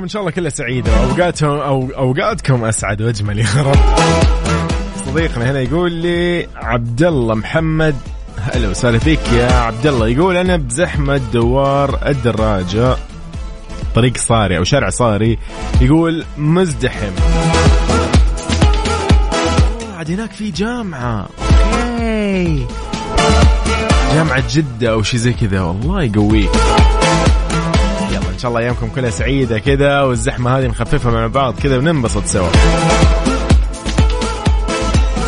[0.08, 1.00] إن شاء الله كلها سعيدة.
[1.00, 3.78] واوقاتهم أو أوقاتكم أسعد وأجمل يا رب.
[5.06, 7.96] صديقنا هنا يقول لي عبد الله محمد.
[8.38, 12.96] هلا وسهلا فيك يا عبد الله يقول أنا بزحمة دوار الدراجة.
[13.94, 15.38] طريق صاري أو شارع صاري.
[15.80, 17.12] يقول مزدحم.
[19.98, 21.28] عاد هناك في جامعة.
[21.38, 22.66] أوكي.
[24.14, 25.60] جامعة جدة أو شيء زي كذا.
[25.60, 26.50] والله يقويك
[28.38, 32.48] إن شاء الله أيامكم كلها سعيدة كذا والزحمة هذه نخففها مع بعض كذا وننبسط سوا.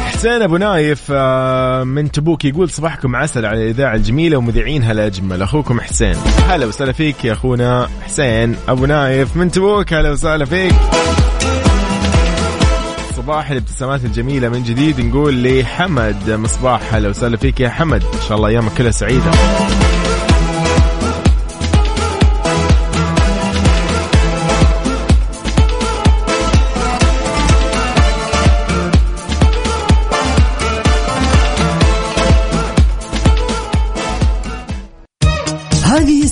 [0.05, 5.81] حسين أبو نايف آه، من تبوك يقول صباحكم عسل على الاذاعه الجميلة ومذيعينها الاجمل أخوكم
[5.81, 6.15] حسين.
[6.49, 9.93] هلا وسهلا فيك يا أخونا حسين أبو نايف من تبوك.
[9.93, 10.75] هلا وسهلا فيك.
[13.17, 15.01] صباح الابتسامات الجميلة من جديد.
[15.01, 18.03] نقول لحمد مصباح هلا وسهلا فيك يا حمد.
[18.03, 19.31] إن شاء الله أيامك كلها سعيدة.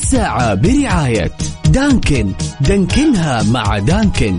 [0.08, 1.30] الساعة برعاية
[1.64, 2.32] دانكن.
[2.60, 4.36] دانكنها مع دانكن.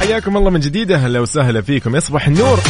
[0.00, 0.92] حياكم الله من جديد.
[0.92, 1.96] أهلا وسهلا فيكم.
[1.96, 2.60] يصبح النور.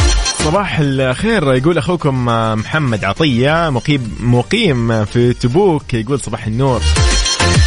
[0.45, 1.53] صباح الخير.
[1.53, 2.25] يقول أخوكم
[2.59, 6.81] محمد عطية مقيم مقيم في تبوك يقول صباح النور.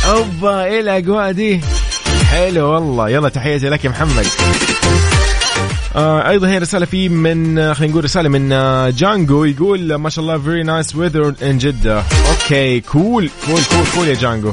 [0.09, 1.61] أوبا إيه الأجواء دي؟
[2.31, 3.09] حلو والله.
[3.11, 4.27] يلا تحياتي لك يا محمد.
[5.97, 10.11] آه أيضا هي رسالة في من آه، خلينا نقول رسالة من آه، جانجو يقول ما
[10.11, 14.53] شاء الله very nice weather in جده okay cool cool cool cool يا جانجو.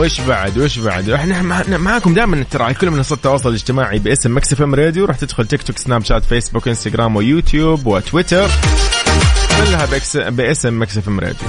[0.00, 4.36] وش بعد؟ وش بعد؟ إحنا مع- معاكم دائما ترى على كل منصات التواصل الاجتماعي باسم
[4.36, 5.04] Mix FM Radio.
[5.04, 8.50] راح تدخل تيك توك سناب شات فيسبوك إنستغرام ويوتيوب وتويتر.
[9.58, 9.86] كلها
[10.30, 11.48] باسم Mix FM Radio.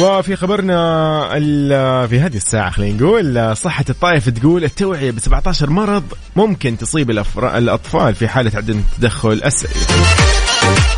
[0.00, 6.04] وفي خبرنا في هذه الساعة خلينا نقول صحة الطائف تقول التوعية ب 17 مرض
[6.36, 9.70] ممكن تصيب الأطفال في حالة عدم تدخل السريع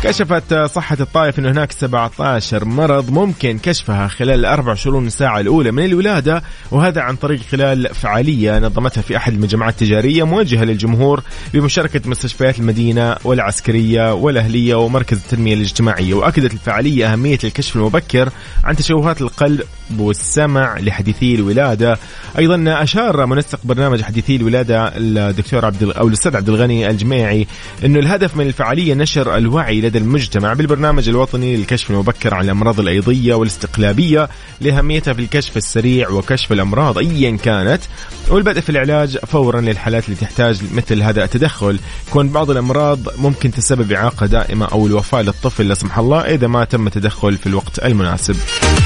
[0.03, 6.43] كشفت صحة الطائف أن هناك 17 مرض ممكن كشفها خلال 24 ساعة الأولى من الولادة
[6.71, 13.15] وهذا عن طريق خلال فعالية نظمتها في أحد المجمعات التجارية موجهة للجمهور بمشاركة مستشفيات المدينة
[13.23, 18.29] والعسكرية والأهلية ومركز التنمية الاجتماعية وأكدت الفعالية أهمية الكشف المبكر
[18.63, 19.63] عن تشوهات القلب
[19.97, 21.97] والسمع لحديثي الولادة.
[22.37, 27.47] أيضا أشار منسق برنامج حديثي الولادة الدكتور عبد أو الأستاذ عبد الغني الجميعي
[27.85, 33.33] أنه الهدف من الفعالية نشر الوعي لدى المجتمع بالبرنامج الوطني للكشف المبكر عن الأمراض الأيضية
[33.33, 34.29] والاستقلابية
[34.61, 37.81] لأهميتها في الكشف السريع وكشف الأمراض أيا كانت.
[38.29, 41.79] والبدء في العلاج فورا للحالات اللي تحتاج مثل هذا التدخل.
[42.09, 46.65] كون بعض الأمراض ممكن تسبب إعاقة دائمة أو الوفاة للطفل لا سمح الله إذا ما
[46.65, 48.35] تم التدخل في الوقت المناسب.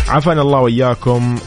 [0.07, 1.37] عافانا الله وإياكم.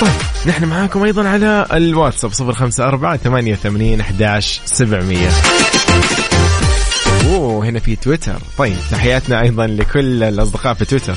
[0.00, 0.10] طيب
[0.46, 5.30] نحن معاكم أيضا على الواتساب صفر خمسة أربعة ثمانية وثمانين أحداش سبعمية.
[7.36, 8.38] اوه هنا في تويتر.
[8.58, 11.14] طيب تحياتنا أيضا لكل الأصدقاء في تويتر.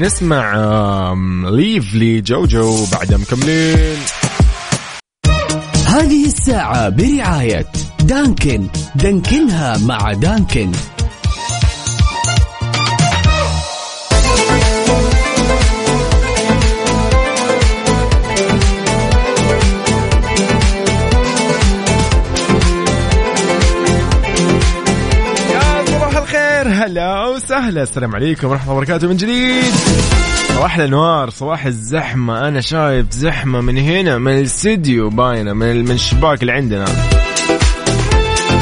[0.00, 1.14] نسمع
[1.50, 3.98] ليف لجوجو بعدها مكملين.
[5.86, 7.66] هذه الساعة برعاية
[8.00, 8.66] دانكن.
[8.94, 10.72] دانكنها مع دانكن.
[26.90, 27.82] هلا وسهلا.
[27.82, 29.08] السلام عليكم ورحمة الله وبركاته.
[29.08, 29.74] من جديد.
[30.48, 32.48] صباح الأنوار صباح الزحمة.
[32.48, 36.84] أنا شايف زحمة من هنا من الاستديو باينة من من الشباك اللي عندنا.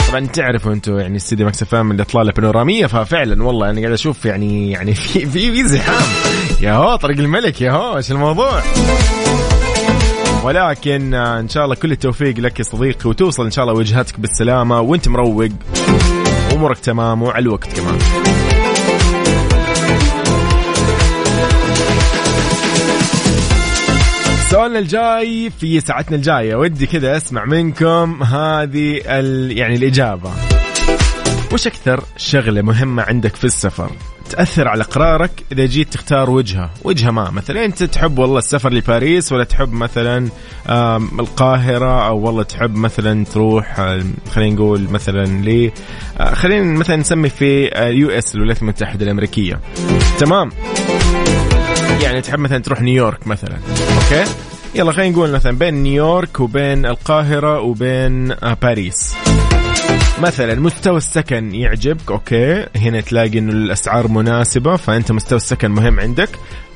[0.08, 4.70] طبعا تعرفوا أنتم يعني استديو Mix FM الاطلاله بانوراميه ففعلا والله أنا قاعد أشوف يعني
[4.70, 6.02] يعني في في في زحام.
[6.60, 8.62] يا هو طريق الملك يا هو إيش الموضوع؟
[10.44, 14.80] ولكن إن شاء الله كل التوفيق لك يا صديقي وتوصل إن شاء الله وجهتك بالسلامة
[14.80, 15.48] وأنت مروق.
[16.58, 17.98] امورك تمام وعلى الوقت كمان.
[24.50, 26.56] سؤالنا الجاي في ساعتنا الجاية.
[26.56, 29.58] ودي كذا أسمع منكم هذه ال...
[29.58, 30.30] يعني الإجابة.
[31.52, 33.90] وش أكثر شغلة مهمة عندك في السفر؟
[34.28, 36.70] تأثر على قرارك إذا جيت تختار وجهة.
[36.84, 40.28] وجهة ما مثلا أنت تحب والله السفر لباريس ولا تحب مثلا
[41.20, 43.74] القاهرة أو والله تحب مثلا تروح
[44.30, 45.70] خلينا نقول مثلا ل
[46.18, 49.60] آه، خلينا مثلا نسمي في ال US الولايات المتحدة الأمريكية.
[50.18, 50.50] تمام؟
[52.02, 53.56] يعني تحب مثلا تروح نيويورك مثلا.
[53.94, 54.30] okay؟
[54.74, 59.14] يلا خلينا نقول مثلا بين نيويورك وبين القاهرة وبين آه، باريس.
[60.22, 62.66] مثلا مستوى السكن يعجبك okay.
[62.76, 66.28] هنا تلاقي إنه الأسعار مناسبة فأنت مستوى السكن مهم عندك.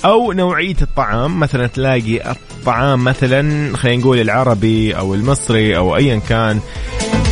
[0.05, 6.61] أو نوعية الطعام مثلا تلاقي الطعام مثلا خلينا نقول العربي أو المصري أو ايا كان.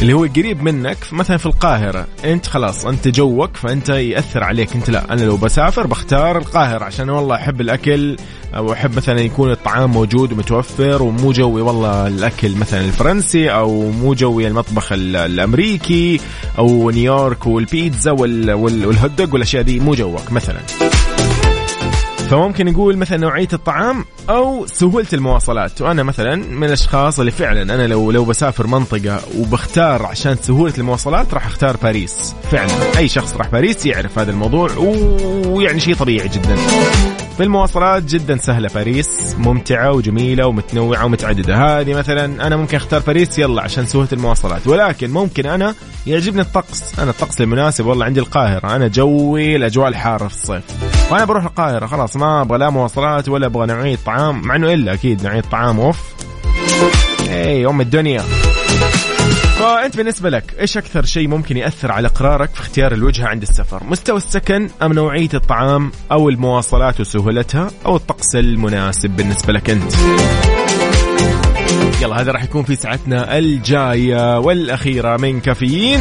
[0.02, 2.06] اللي هو قريب منك مثلا في القاهرة.
[2.24, 4.74] أنت خلاص أنت جوك فأنت يأثر عليك.
[4.74, 8.16] أنت لا أنا لو بسافر بختار القاهرة عشان والله أحب الأكل
[8.56, 14.14] أو أحب مثلا يكون الطعام موجود ومتوفر ومو جوي والله الأكل مثلا الفرنسي أو مو
[14.14, 16.20] جوي المطبخ ال- الأمريكي
[16.58, 20.58] أو نيويورك والبيتزا وال- وال- وال hot dog والأشياء دي مو جوك مثلا.
[22.30, 25.80] فممكن نقول مثلا نوعية الطعام أو سهولة المواصلات.
[25.80, 31.34] وأنا مثلا من الأشخاص اللي فعلا أنا لو لو بسافر منطقة وبختار عشان سهولة المواصلات
[31.34, 32.34] راح أختار باريس.
[32.50, 32.72] فعلا.
[32.98, 34.70] أي شخص راح باريس يعرف هذا الموضوع
[35.46, 36.56] ويعني شيء طبيعي جدا.
[37.40, 41.56] في المواصلات جدا سهلة باريس ممتعة وجميلة ومتنوعة ومتعددة.
[41.56, 44.66] هذه مثلا أنا ممكن أختار باريس يلا عشان سهولة المواصلات.
[44.66, 45.74] ولكن ممكن أنا
[46.06, 46.98] يعجبني الطقس.
[46.98, 48.76] أنا الطقس المناسب والله عندي القاهرة.
[48.76, 50.62] أنا جوي الأجواء الحارة في الصيف.
[51.10, 51.86] وأنا بروح القاهرة.
[51.86, 54.40] خلاص ما أبغى لا مواصلات ولا أبغى نوعيه طعام.
[54.42, 55.98] مع إنه إلا أكيد نوعيه طعام أوف.
[57.30, 58.22] اي ام الدنيا.
[59.60, 63.84] فانت بالنسبة لك إيش أكثر شيء ممكن يأثر على قرارك في اختيار الوجهة عند السفر؟
[63.84, 69.92] مستوى السكن أم نوعية الطعام أو المواصلات وسهولتها أو الطقس المناسب بالنسبة لك أنت؟
[72.02, 76.00] يلا هذا راح يكون في ساعتنا الجاية والأخيرة من كافيين.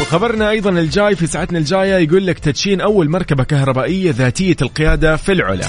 [0.00, 5.32] وخبرنا أيضا الجاي في ساعتنا الجاية يقول لك تدشين أول مركبة كهربائية ذاتية القيادة في
[5.32, 5.66] العلا.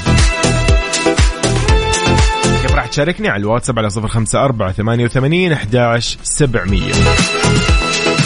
[2.75, 6.91] راح تشاركني على الواتساب على صفر خمسة أربعة ثمانية وثمانين أحداش سبعمية.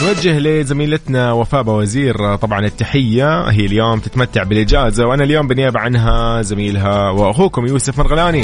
[0.04, 7.10] نوجه لزميلتنا وفاء وزير طبعا التحية هي اليوم تتمتع بالإجازة وأنا اليوم بالنيابة عنها زميلها
[7.10, 8.42] وأخوكم يوسف مرغلاني.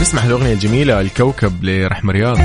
[0.00, 2.38] نسمع الأغنية الجميلة الكوكب لرحمة رياض.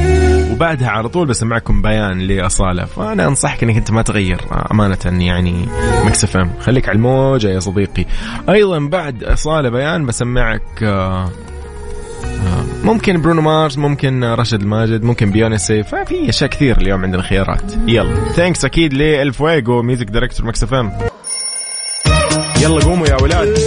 [0.53, 2.85] وبعدها على طول بسمعكم بيان لأصالة.
[2.85, 4.41] فأنا أنصحك أنك أنت ما تغير
[4.71, 5.65] أمانة يعني
[6.05, 6.49] Mix FM.
[6.59, 8.05] خليك على الموجة يا صديقي.
[8.49, 11.23] أيضا بعد أصالة بيان بسمعك آه،
[12.25, 17.73] آه، ممكن برونو مارس ممكن رشد الماجد ممكن بيونسي ففي أشياء كثير اليوم عندنا خيارات
[17.87, 18.29] يلا.
[18.29, 20.91] thanks أكيد لل فويجو music director Mix FM.
[22.61, 23.57] يلا قوموا يا أولاد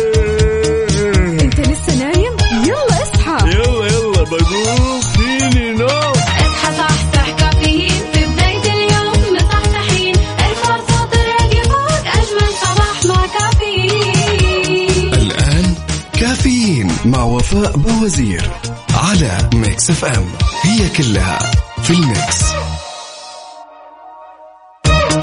[17.06, 18.50] مع وفاء بوزير
[18.94, 20.24] على Mix FM.
[20.62, 21.38] هي كلها
[21.82, 22.52] في ال mix.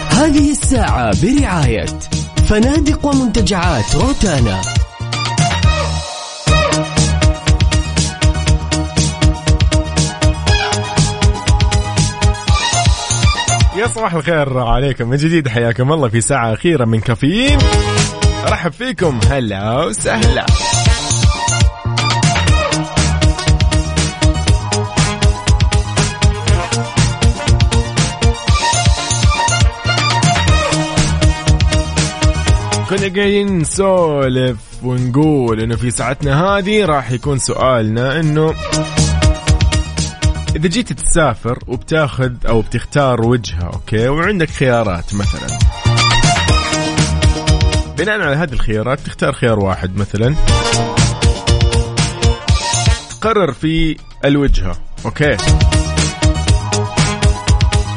[0.09, 1.85] هذه الساعة برعاية
[2.49, 4.61] فنادق ومنتجعات روتانا.
[13.75, 17.57] يا صباح الخير عليكم من جديد حياكم الله في ساعة أخيرة من كافيين.
[18.47, 19.19] أرحب فيكم.
[19.29, 20.45] هلا وسهلا.
[32.93, 38.53] كنا قاعدين نسولف ونقول إنه في ساعتنا هذه راح يكون سؤالنا إنه
[40.55, 45.59] إذا جيت تسافر وبتاخذ أو بتختار وجهة okay؟ وعندك خيارات مثلا.
[47.97, 50.35] بناء على هذه الخيارات تختار خيار واحد مثلا.
[53.09, 55.37] تقرر في الوجهة okay؟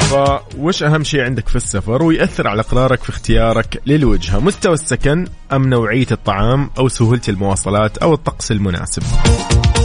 [0.07, 5.69] فوش أهم شيء عندك في السفر ويأثر على قرارك في اختيارك للوجهة؟ مستوى السكن أم
[5.69, 9.03] نوعية الطعام أو سهولة المواصلات أو الطقس المناسب؟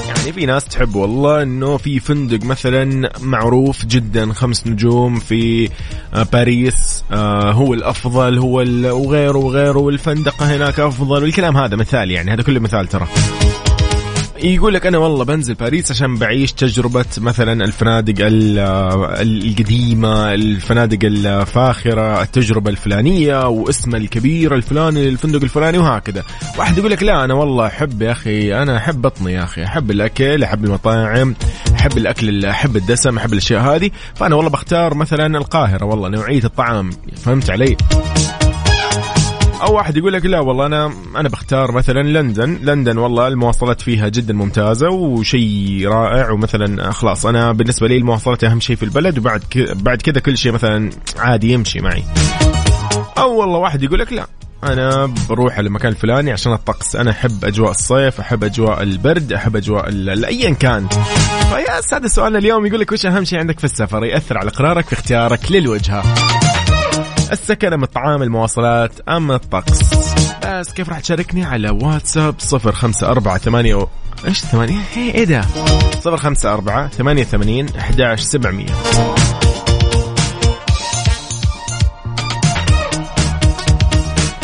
[0.08, 5.70] يعني في ناس تحب والله إنه في فندق مثلا معروف جدا خمس نجوم في
[6.14, 8.58] آه، باريس آه، هو الأفضل هو
[9.02, 13.08] وغيره وغيره والفندقة هناك أفضل والكلام هذا مثال يعني هذا كله مثال ترى.
[14.44, 18.60] يقول لك أنا والله بنزل باريس عشان بعيش تجربة مثلا الفنادق ال-
[19.22, 26.24] القديمة الفنادق الفاخرة التجربة الفلانية واسمها الكبير الفلاني للفندق الفلاني وهكذا.
[26.58, 29.92] واحد يقول لك لا أنا والله أحب يا أخي أنا أحب بطني يا أخي أحب
[29.92, 31.36] الأكل أحب المطاعم
[31.80, 33.92] أحب الأكل أحب الدسم أحب الأشياء هذه.
[34.16, 36.90] فأنا والله بختار مثلا القاهرة والله نوعية الطعام
[37.24, 37.78] فهمت علي؟
[39.62, 42.60] أو واحد يقول لك لا والله أنا أنا بختار مثلا لندن.
[42.64, 48.60] لندن والله المواصلات فيها جدا ممتازة وشيء رائع ومثلا خلاص أنا بالنسبة لي المواصلات أهم
[48.60, 49.44] شيء في البلد وبعد.
[49.74, 52.04] بعد كذا كل شيء مثلا عادي يمشي معي.
[53.18, 54.28] أو والله واحد يقول لك لا
[54.64, 56.96] أنا بروح على المكان الفلاني عشان الطقس.
[56.96, 59.90] أنا أحب أجواء الصيف أحب أجواء البرد أحب أجواء
[60.28, 60.88] ايا كان.
[61.50, 64.86] فيا هذا سؤالنا اليوم يقول لك وش أهم شيء عندك في السفر؟ يأثر على قرارك
[64.86, 66.04] في اختيارك للوجهة.
[67.32, 69.80] السكن أم الطعام المواصلات أم الطقس؟
[70.46, 73.88] بس كيف راح تشاركني على واتساب صفر خمسة أربعة ثمانية و...
[74.28, 75.42] إيش ثمانية؟ إيه ده؟
[76.00, 78.66] صفر خمسة أربعة ثمانية ثمانين أحداش سبعمية.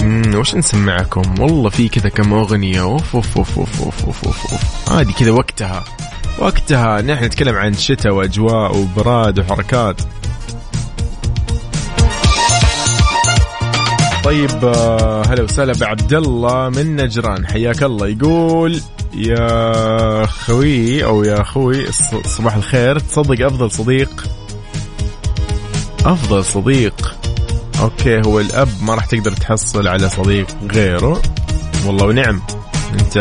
[0.01, 2.81] امم وش نسمعكم؟ والله في كذا كم أغنية.
[2.81, 4.91] أوف أوف أوف أوف أوف أوف أوف, أوف.
[4.91, 5.83] هذه كذا وقتها.
[6.39, 10.01] وقتها نحن نتكلم عن شتاء وأجواء وبراد وحركات.
[14.27, 17.47] طيب آه، هلا وسهلا بعبد الله من نجران.
[17.47, 18.07] حياك الله.
[18.07, 18.81] يقول
[19.13, 21.91] يا خوي أو يا أخوي
[22.25, 22.99] صباح الخير.
[22.99, 24.27] تصدق أفضل صديق؟
[26.05, 27.15] أفضل صديق.
[27.81, 31.21] أوكي هو الأب ما راح تقدر تحصل على صديق غيره.
[31.85, 32.41] والله ونعم.
[32.99, 33.17] أنت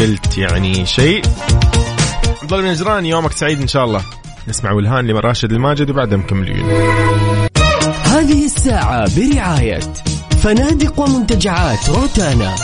[0.00, 1.22] قلت يعني شيء.
[2.42, 4.02] عبد الله نجران يومك سعيد إن شاء الله.
[4.48, 6.66] نسمع ولهان لمن راشد الماجد وبعدها مكملين.
[8.04, 10.11] هذه الساعة برعاية
[10.42, 12.54] فنادق ومنتجعات روتانا.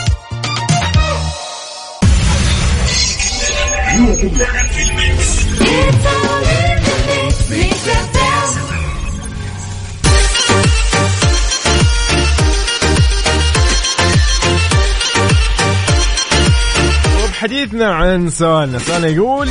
[17.23, 19.49] وبحديثنا عن سؤالنا سؤالنا يقول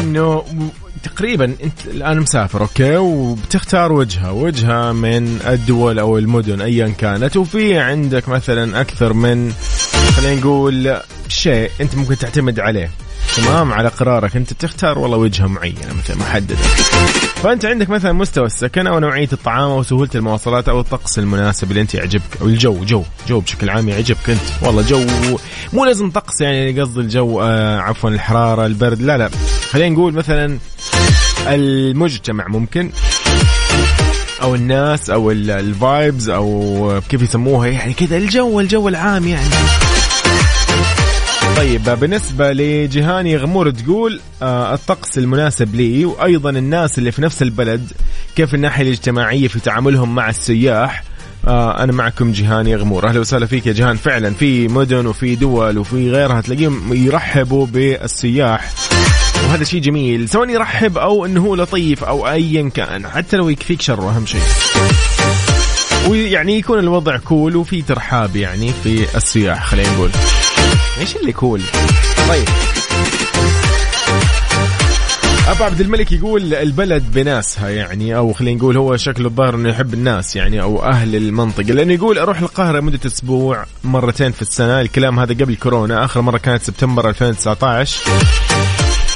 [0.00, 0.44] إنه
[1.02, 7.36] تقريبا أنت الآن مسافر أوكي؟ وبتختار وجهة وجهة من الدول أو المدن ايا كانت.
[7.36, 9.52] وفي عندك مثلا أكثر من
[10.16, 12.90] خلينا نقول شيء أنت ممكن تعتمد عليه.
[13.36, 16.56] تمام؟ على قرارك أنت بتختار والله وجهة معينة مثلا محددة.
[17.42, 21.80] فأنت عندك مثلا مستوى السكن أو نوعية الطعام أو سهولة المواصلات أو الطقس المناسب اللي
[21.80, 24.40] أنت يعجبك أو الجو جو جو بشكل عام يعجبك أنت.
[24.62, 25.06] والله جو
[25.72, 29.30] مو لازم طقس يعني قصدي الجو آه عفوا الحرارة البرد لا لا.
[29.70, 30.58] خلينا نقول مثلا
[31.46, 32.90] المجتمع ممكن
[34.42, 39.48] أو الناس أو ال vibes أو كيف يسموها يعني كذا الجو الجو العام يعني.
[41.56, 47.92] طيب بالنسبة لجهاني غمور تقول آه الطقس المناسب لي وأيضا الناس اللي في نفس البلد
[48.36, 51.04] كيف الناحية الاجتماعية في تعاملهم مع السياح؟
[51.46, 53.08] آه أنا معكم جهاني غمور.
[53.08, 58.72] أهلا وسهلا فيك يا جهان فعلا في مدن وفي دول وفي غيرها تلاقيهم يرحبوا بالسياح.
[59.42, 60.28] وهذا شيء جميل.
[60.28, 63.08] سواء يرحب أو أنه هو لطيف أو أيا كان.
[63.08, 64.40] حتى لو يكفيك شره أهم شيء.
[66.08, 70.10] ويعني يكون الوضع كول وفي ترحاب يعني في السياح خلينا نقول.
[71.00, 71.60] إيش اللي كول
[72.28, 72.48] طيب.
[75.48, 79.94] أبو عبد الملك يقول البلد بناسها يعني أو خلينا نقول هو شكله الظاهر إنه يحب
[79.94, 81.62] الناس يعني أو أهل المنطقة.
[81.62, 84.80] لأنه يقول أروح القاهرة مدة أسبوع مرتين في السنة.
[84.80, 86.04] الكلام هذا قبل كورونا.
[86.04, 88.00] آخر مرة كانت سبتمبر 2019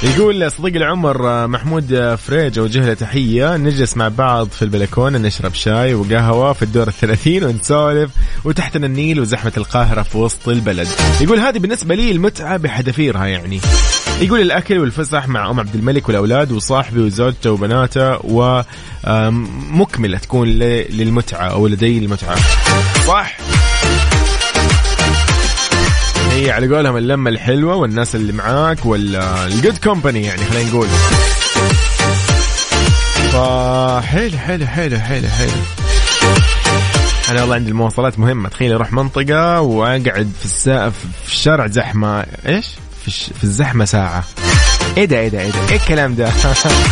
[0.02, 3.56] يقول صديق العمر محمود فريج وجه له تحية.
[3.56, 8.10] نجلس مع بعض في البلكونة نشرب شاي وقهوة في الدور الثلاثين ونسولف
[8.44, 10.88] وتحتنا النيل وزحمة القاهرة في وسط البلد.
[11.20, 13.60] يقول هذه بالنسبة لي المتعة بحذافيرها يعني.
[14.20, 18.18] يقول الأكل والفسح مع أم عبد الملك والأولاد وصاحبي وزوجته وبناته
[19.04, 22.36] ومكمله تكون للمتعة أو لدي المتعة.
[23.06, 23.36] صح.
[26.36, 30.86] هي على قولهم اللمة الحلوة والناس اللي معاك والجود كومباني يعني خلينا نقول.
[33.32, 35.50] فحلو حلو حلو حلو حلو.
[37.30, 38.48] أنا والله عندي المواصلات مهمة.
[38.48, 40.90] تخيل أروح منطقة وأقعد في الساعة
[41.24, 42.26] في الشارع زحمة.
[42.48, 42.66] إيش؟
[43.00, 43.30] في, الش...
[43.38, 44.24] في الزحمة ساعة.
[44.96, 46.30] إيه ده إيه ده إيه ده؟ إيه الكلام ده؟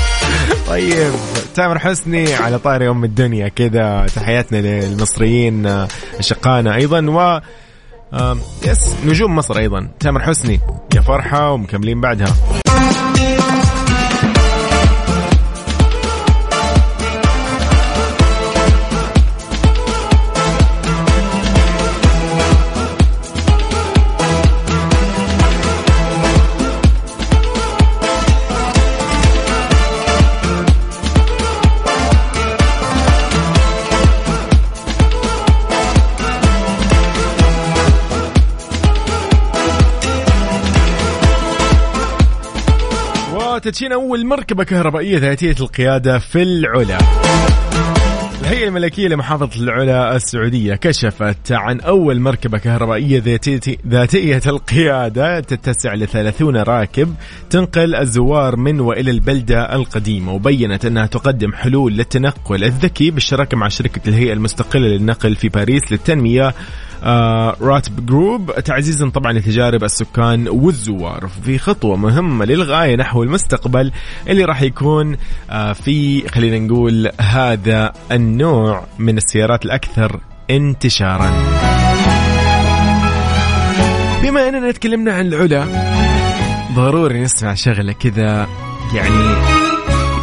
[0.69, 1.13] طيب
[1.55, 4.07] تامر حسني على طاري أم الدنيا كذا.
[4.17, 5.87] تحياتنا للمصريين
[6.19, 7.11] اشقائنا أيضا.
[7.11, 7.41] و
[8.67, 9.89] يس نجوم مصر أيضا.
[10.01, 10.61] تامر حسني
[10.95, 12.64] يا فرحة ومكملين بعدها.
[43.65, 46.99] وتدشين أول مركبة كهربائية ذاتية القيادة في العلا.
[48.41, 56.09] الهيئة الملكية لمحافظة العلا السعودية كشفت عن أول مركبة كهربائية ذاتية ذاتية القيادة تتسع ل
[56.09, 57.15] 30 راكب
[57.51, 64.09] تنقل الزوار من وإلى البلدة القديمة وبينت أنها تقدم حلول للتنقل الذكي بالشراكة مع شركة
[64.09, 66.55] الهيئة المستقلة للنقل في باريس للتنمية
[67.05, 71.29] آه راتب جروب تعزيزا طبعا لتجارب السكان والزوار.
[71.45, 73.93] في خطوة مهمة للغاية نحو المستقبل
[74.29, 75.17] اللي راح يكون
[75.51, 81.31] آه في خلينا نقول هذا النوع من السيارات الأكثر انتشارا.
[84.23, 85.67] بما أننا تكلمنا عن العلا
[86.75, 88.49] ضروري نسمع شغلة كذا
[88.95, 89.64] يعني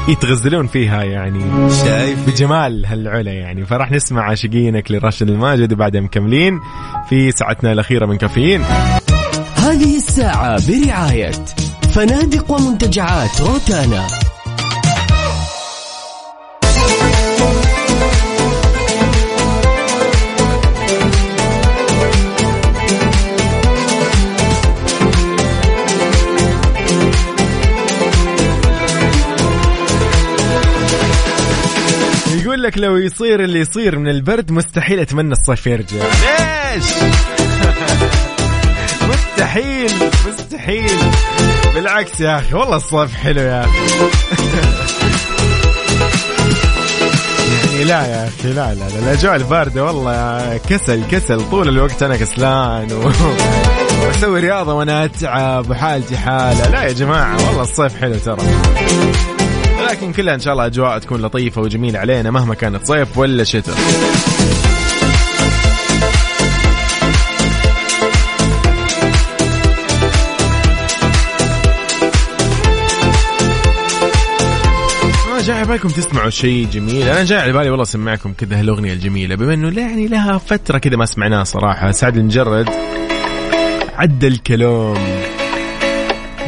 [0.08, 1.70] يتغزلون فيها يعني.
[1.86, 2.30] شايف.
[2.30, 3.66] بجمال هالعلا يعني.
[3.66, 6.60] فراح نسمع عاشقينك لراشد الماجد وبعدها مكملين
[7.10, 8.62] في ساعتنا الأخيرة من كافيين.
[9.56, 11.32] هذه الساعة برعاية
[11.94, 14.31] فنادق ومنتجعات روتانا.
[32.72, 35.98] لك لو يصير اللي يصير من البرد مستحيل أتمنى الصيف يرجع.
[35.98, 36.84] ليش؟
[39.10, 39.92] مستحيل
[40.28, 41.00] مستحيل.
[41.76, 43.78] بالعكس يا أخي والله الصيف حلو يا أخي.
[47.66, 51.50] يعني لا يا أخي لا لا لا الأجواء الباردة والله كسل كسل.
[51.50, 53.12] طول الوقت أنا كسلان و...
[54.06, 56.70] وأسوي رياضة وأنا أتعب وحالتي حالة.
[56.70, 58.42] لا يا جماعة والله الصيف حلو ترى.
[59.92, 63.76] لكن كلها إن شاء الله أجواء تكون لطيفة وجميلة علينا مهما كانت صيف ولا شتاء.
[75.32, 77.10] ما جاي على بالكم تسمعوا شيء جميل.
[77.10, 80.96] أنا جاي على بالي والله اسمعكم كذا هالأغنية الجميلة بما إنه يعني لها فترة كذا
[80.96, 81.92] ما سمعناها صراحة.
[81.92, 82.70] سعد المجرد
[83.98, 84.98] عدى الكلام.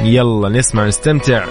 [0.04, 1.46] يلا نسمع نستمتع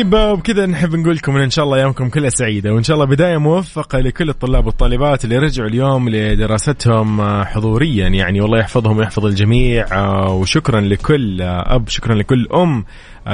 [0.00, 3.38] طيب وبكذا نحب نقول لكم إن شاء الله أيامكم كلها سعيدة وإن شاء الله بداية
[3.38, 9.86] موفقة لكل الطلاب والطالبات اللي رجعوا اليوم لدراستهم آه، حضوريا يعني والله يحفظهم ويحفظ الجميع
[9.92, 12.84] آه، وشكرا لكل آه، أب شكرا لكل أم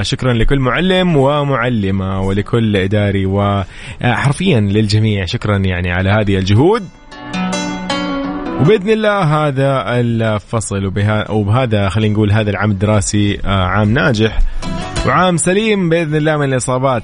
[0.03, 6.89] شكرا لكل معلم ومعلمة ولكل إداري وحرفيا للجميع شكرا يعني على هذه الجهود.
[8.61, 14.39] وبإذن الله هذا الفصل وبها وبهذا خلينا نقول هذا العام الدراسي آه، عام ناجح
[15.07, 17.03] وعام سليم بإذن الله من الإصابات.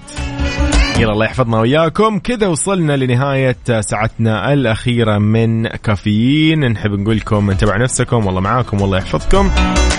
[0.99, 6.73] يلا الله يحفظنا وياكم كذا وصلنا لنهاية ساعتنا الأخيرة من كافيين.
[6.73, 9.51] نحب نقول لكم انتبهوا نفسكم والله معاكم والله يحفظكم.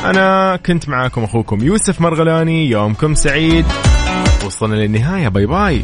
[0.05, 3.65] أنا كنت معاكم أخوكم يوسف مرغلاني يومكم سعيد.
[4.45, 5.27] وصلنا للنهاية.
[5.27, 5.81] bye bye.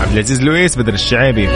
[0.00, 1.48] عبد العزيز لويس بدر الشعيبي.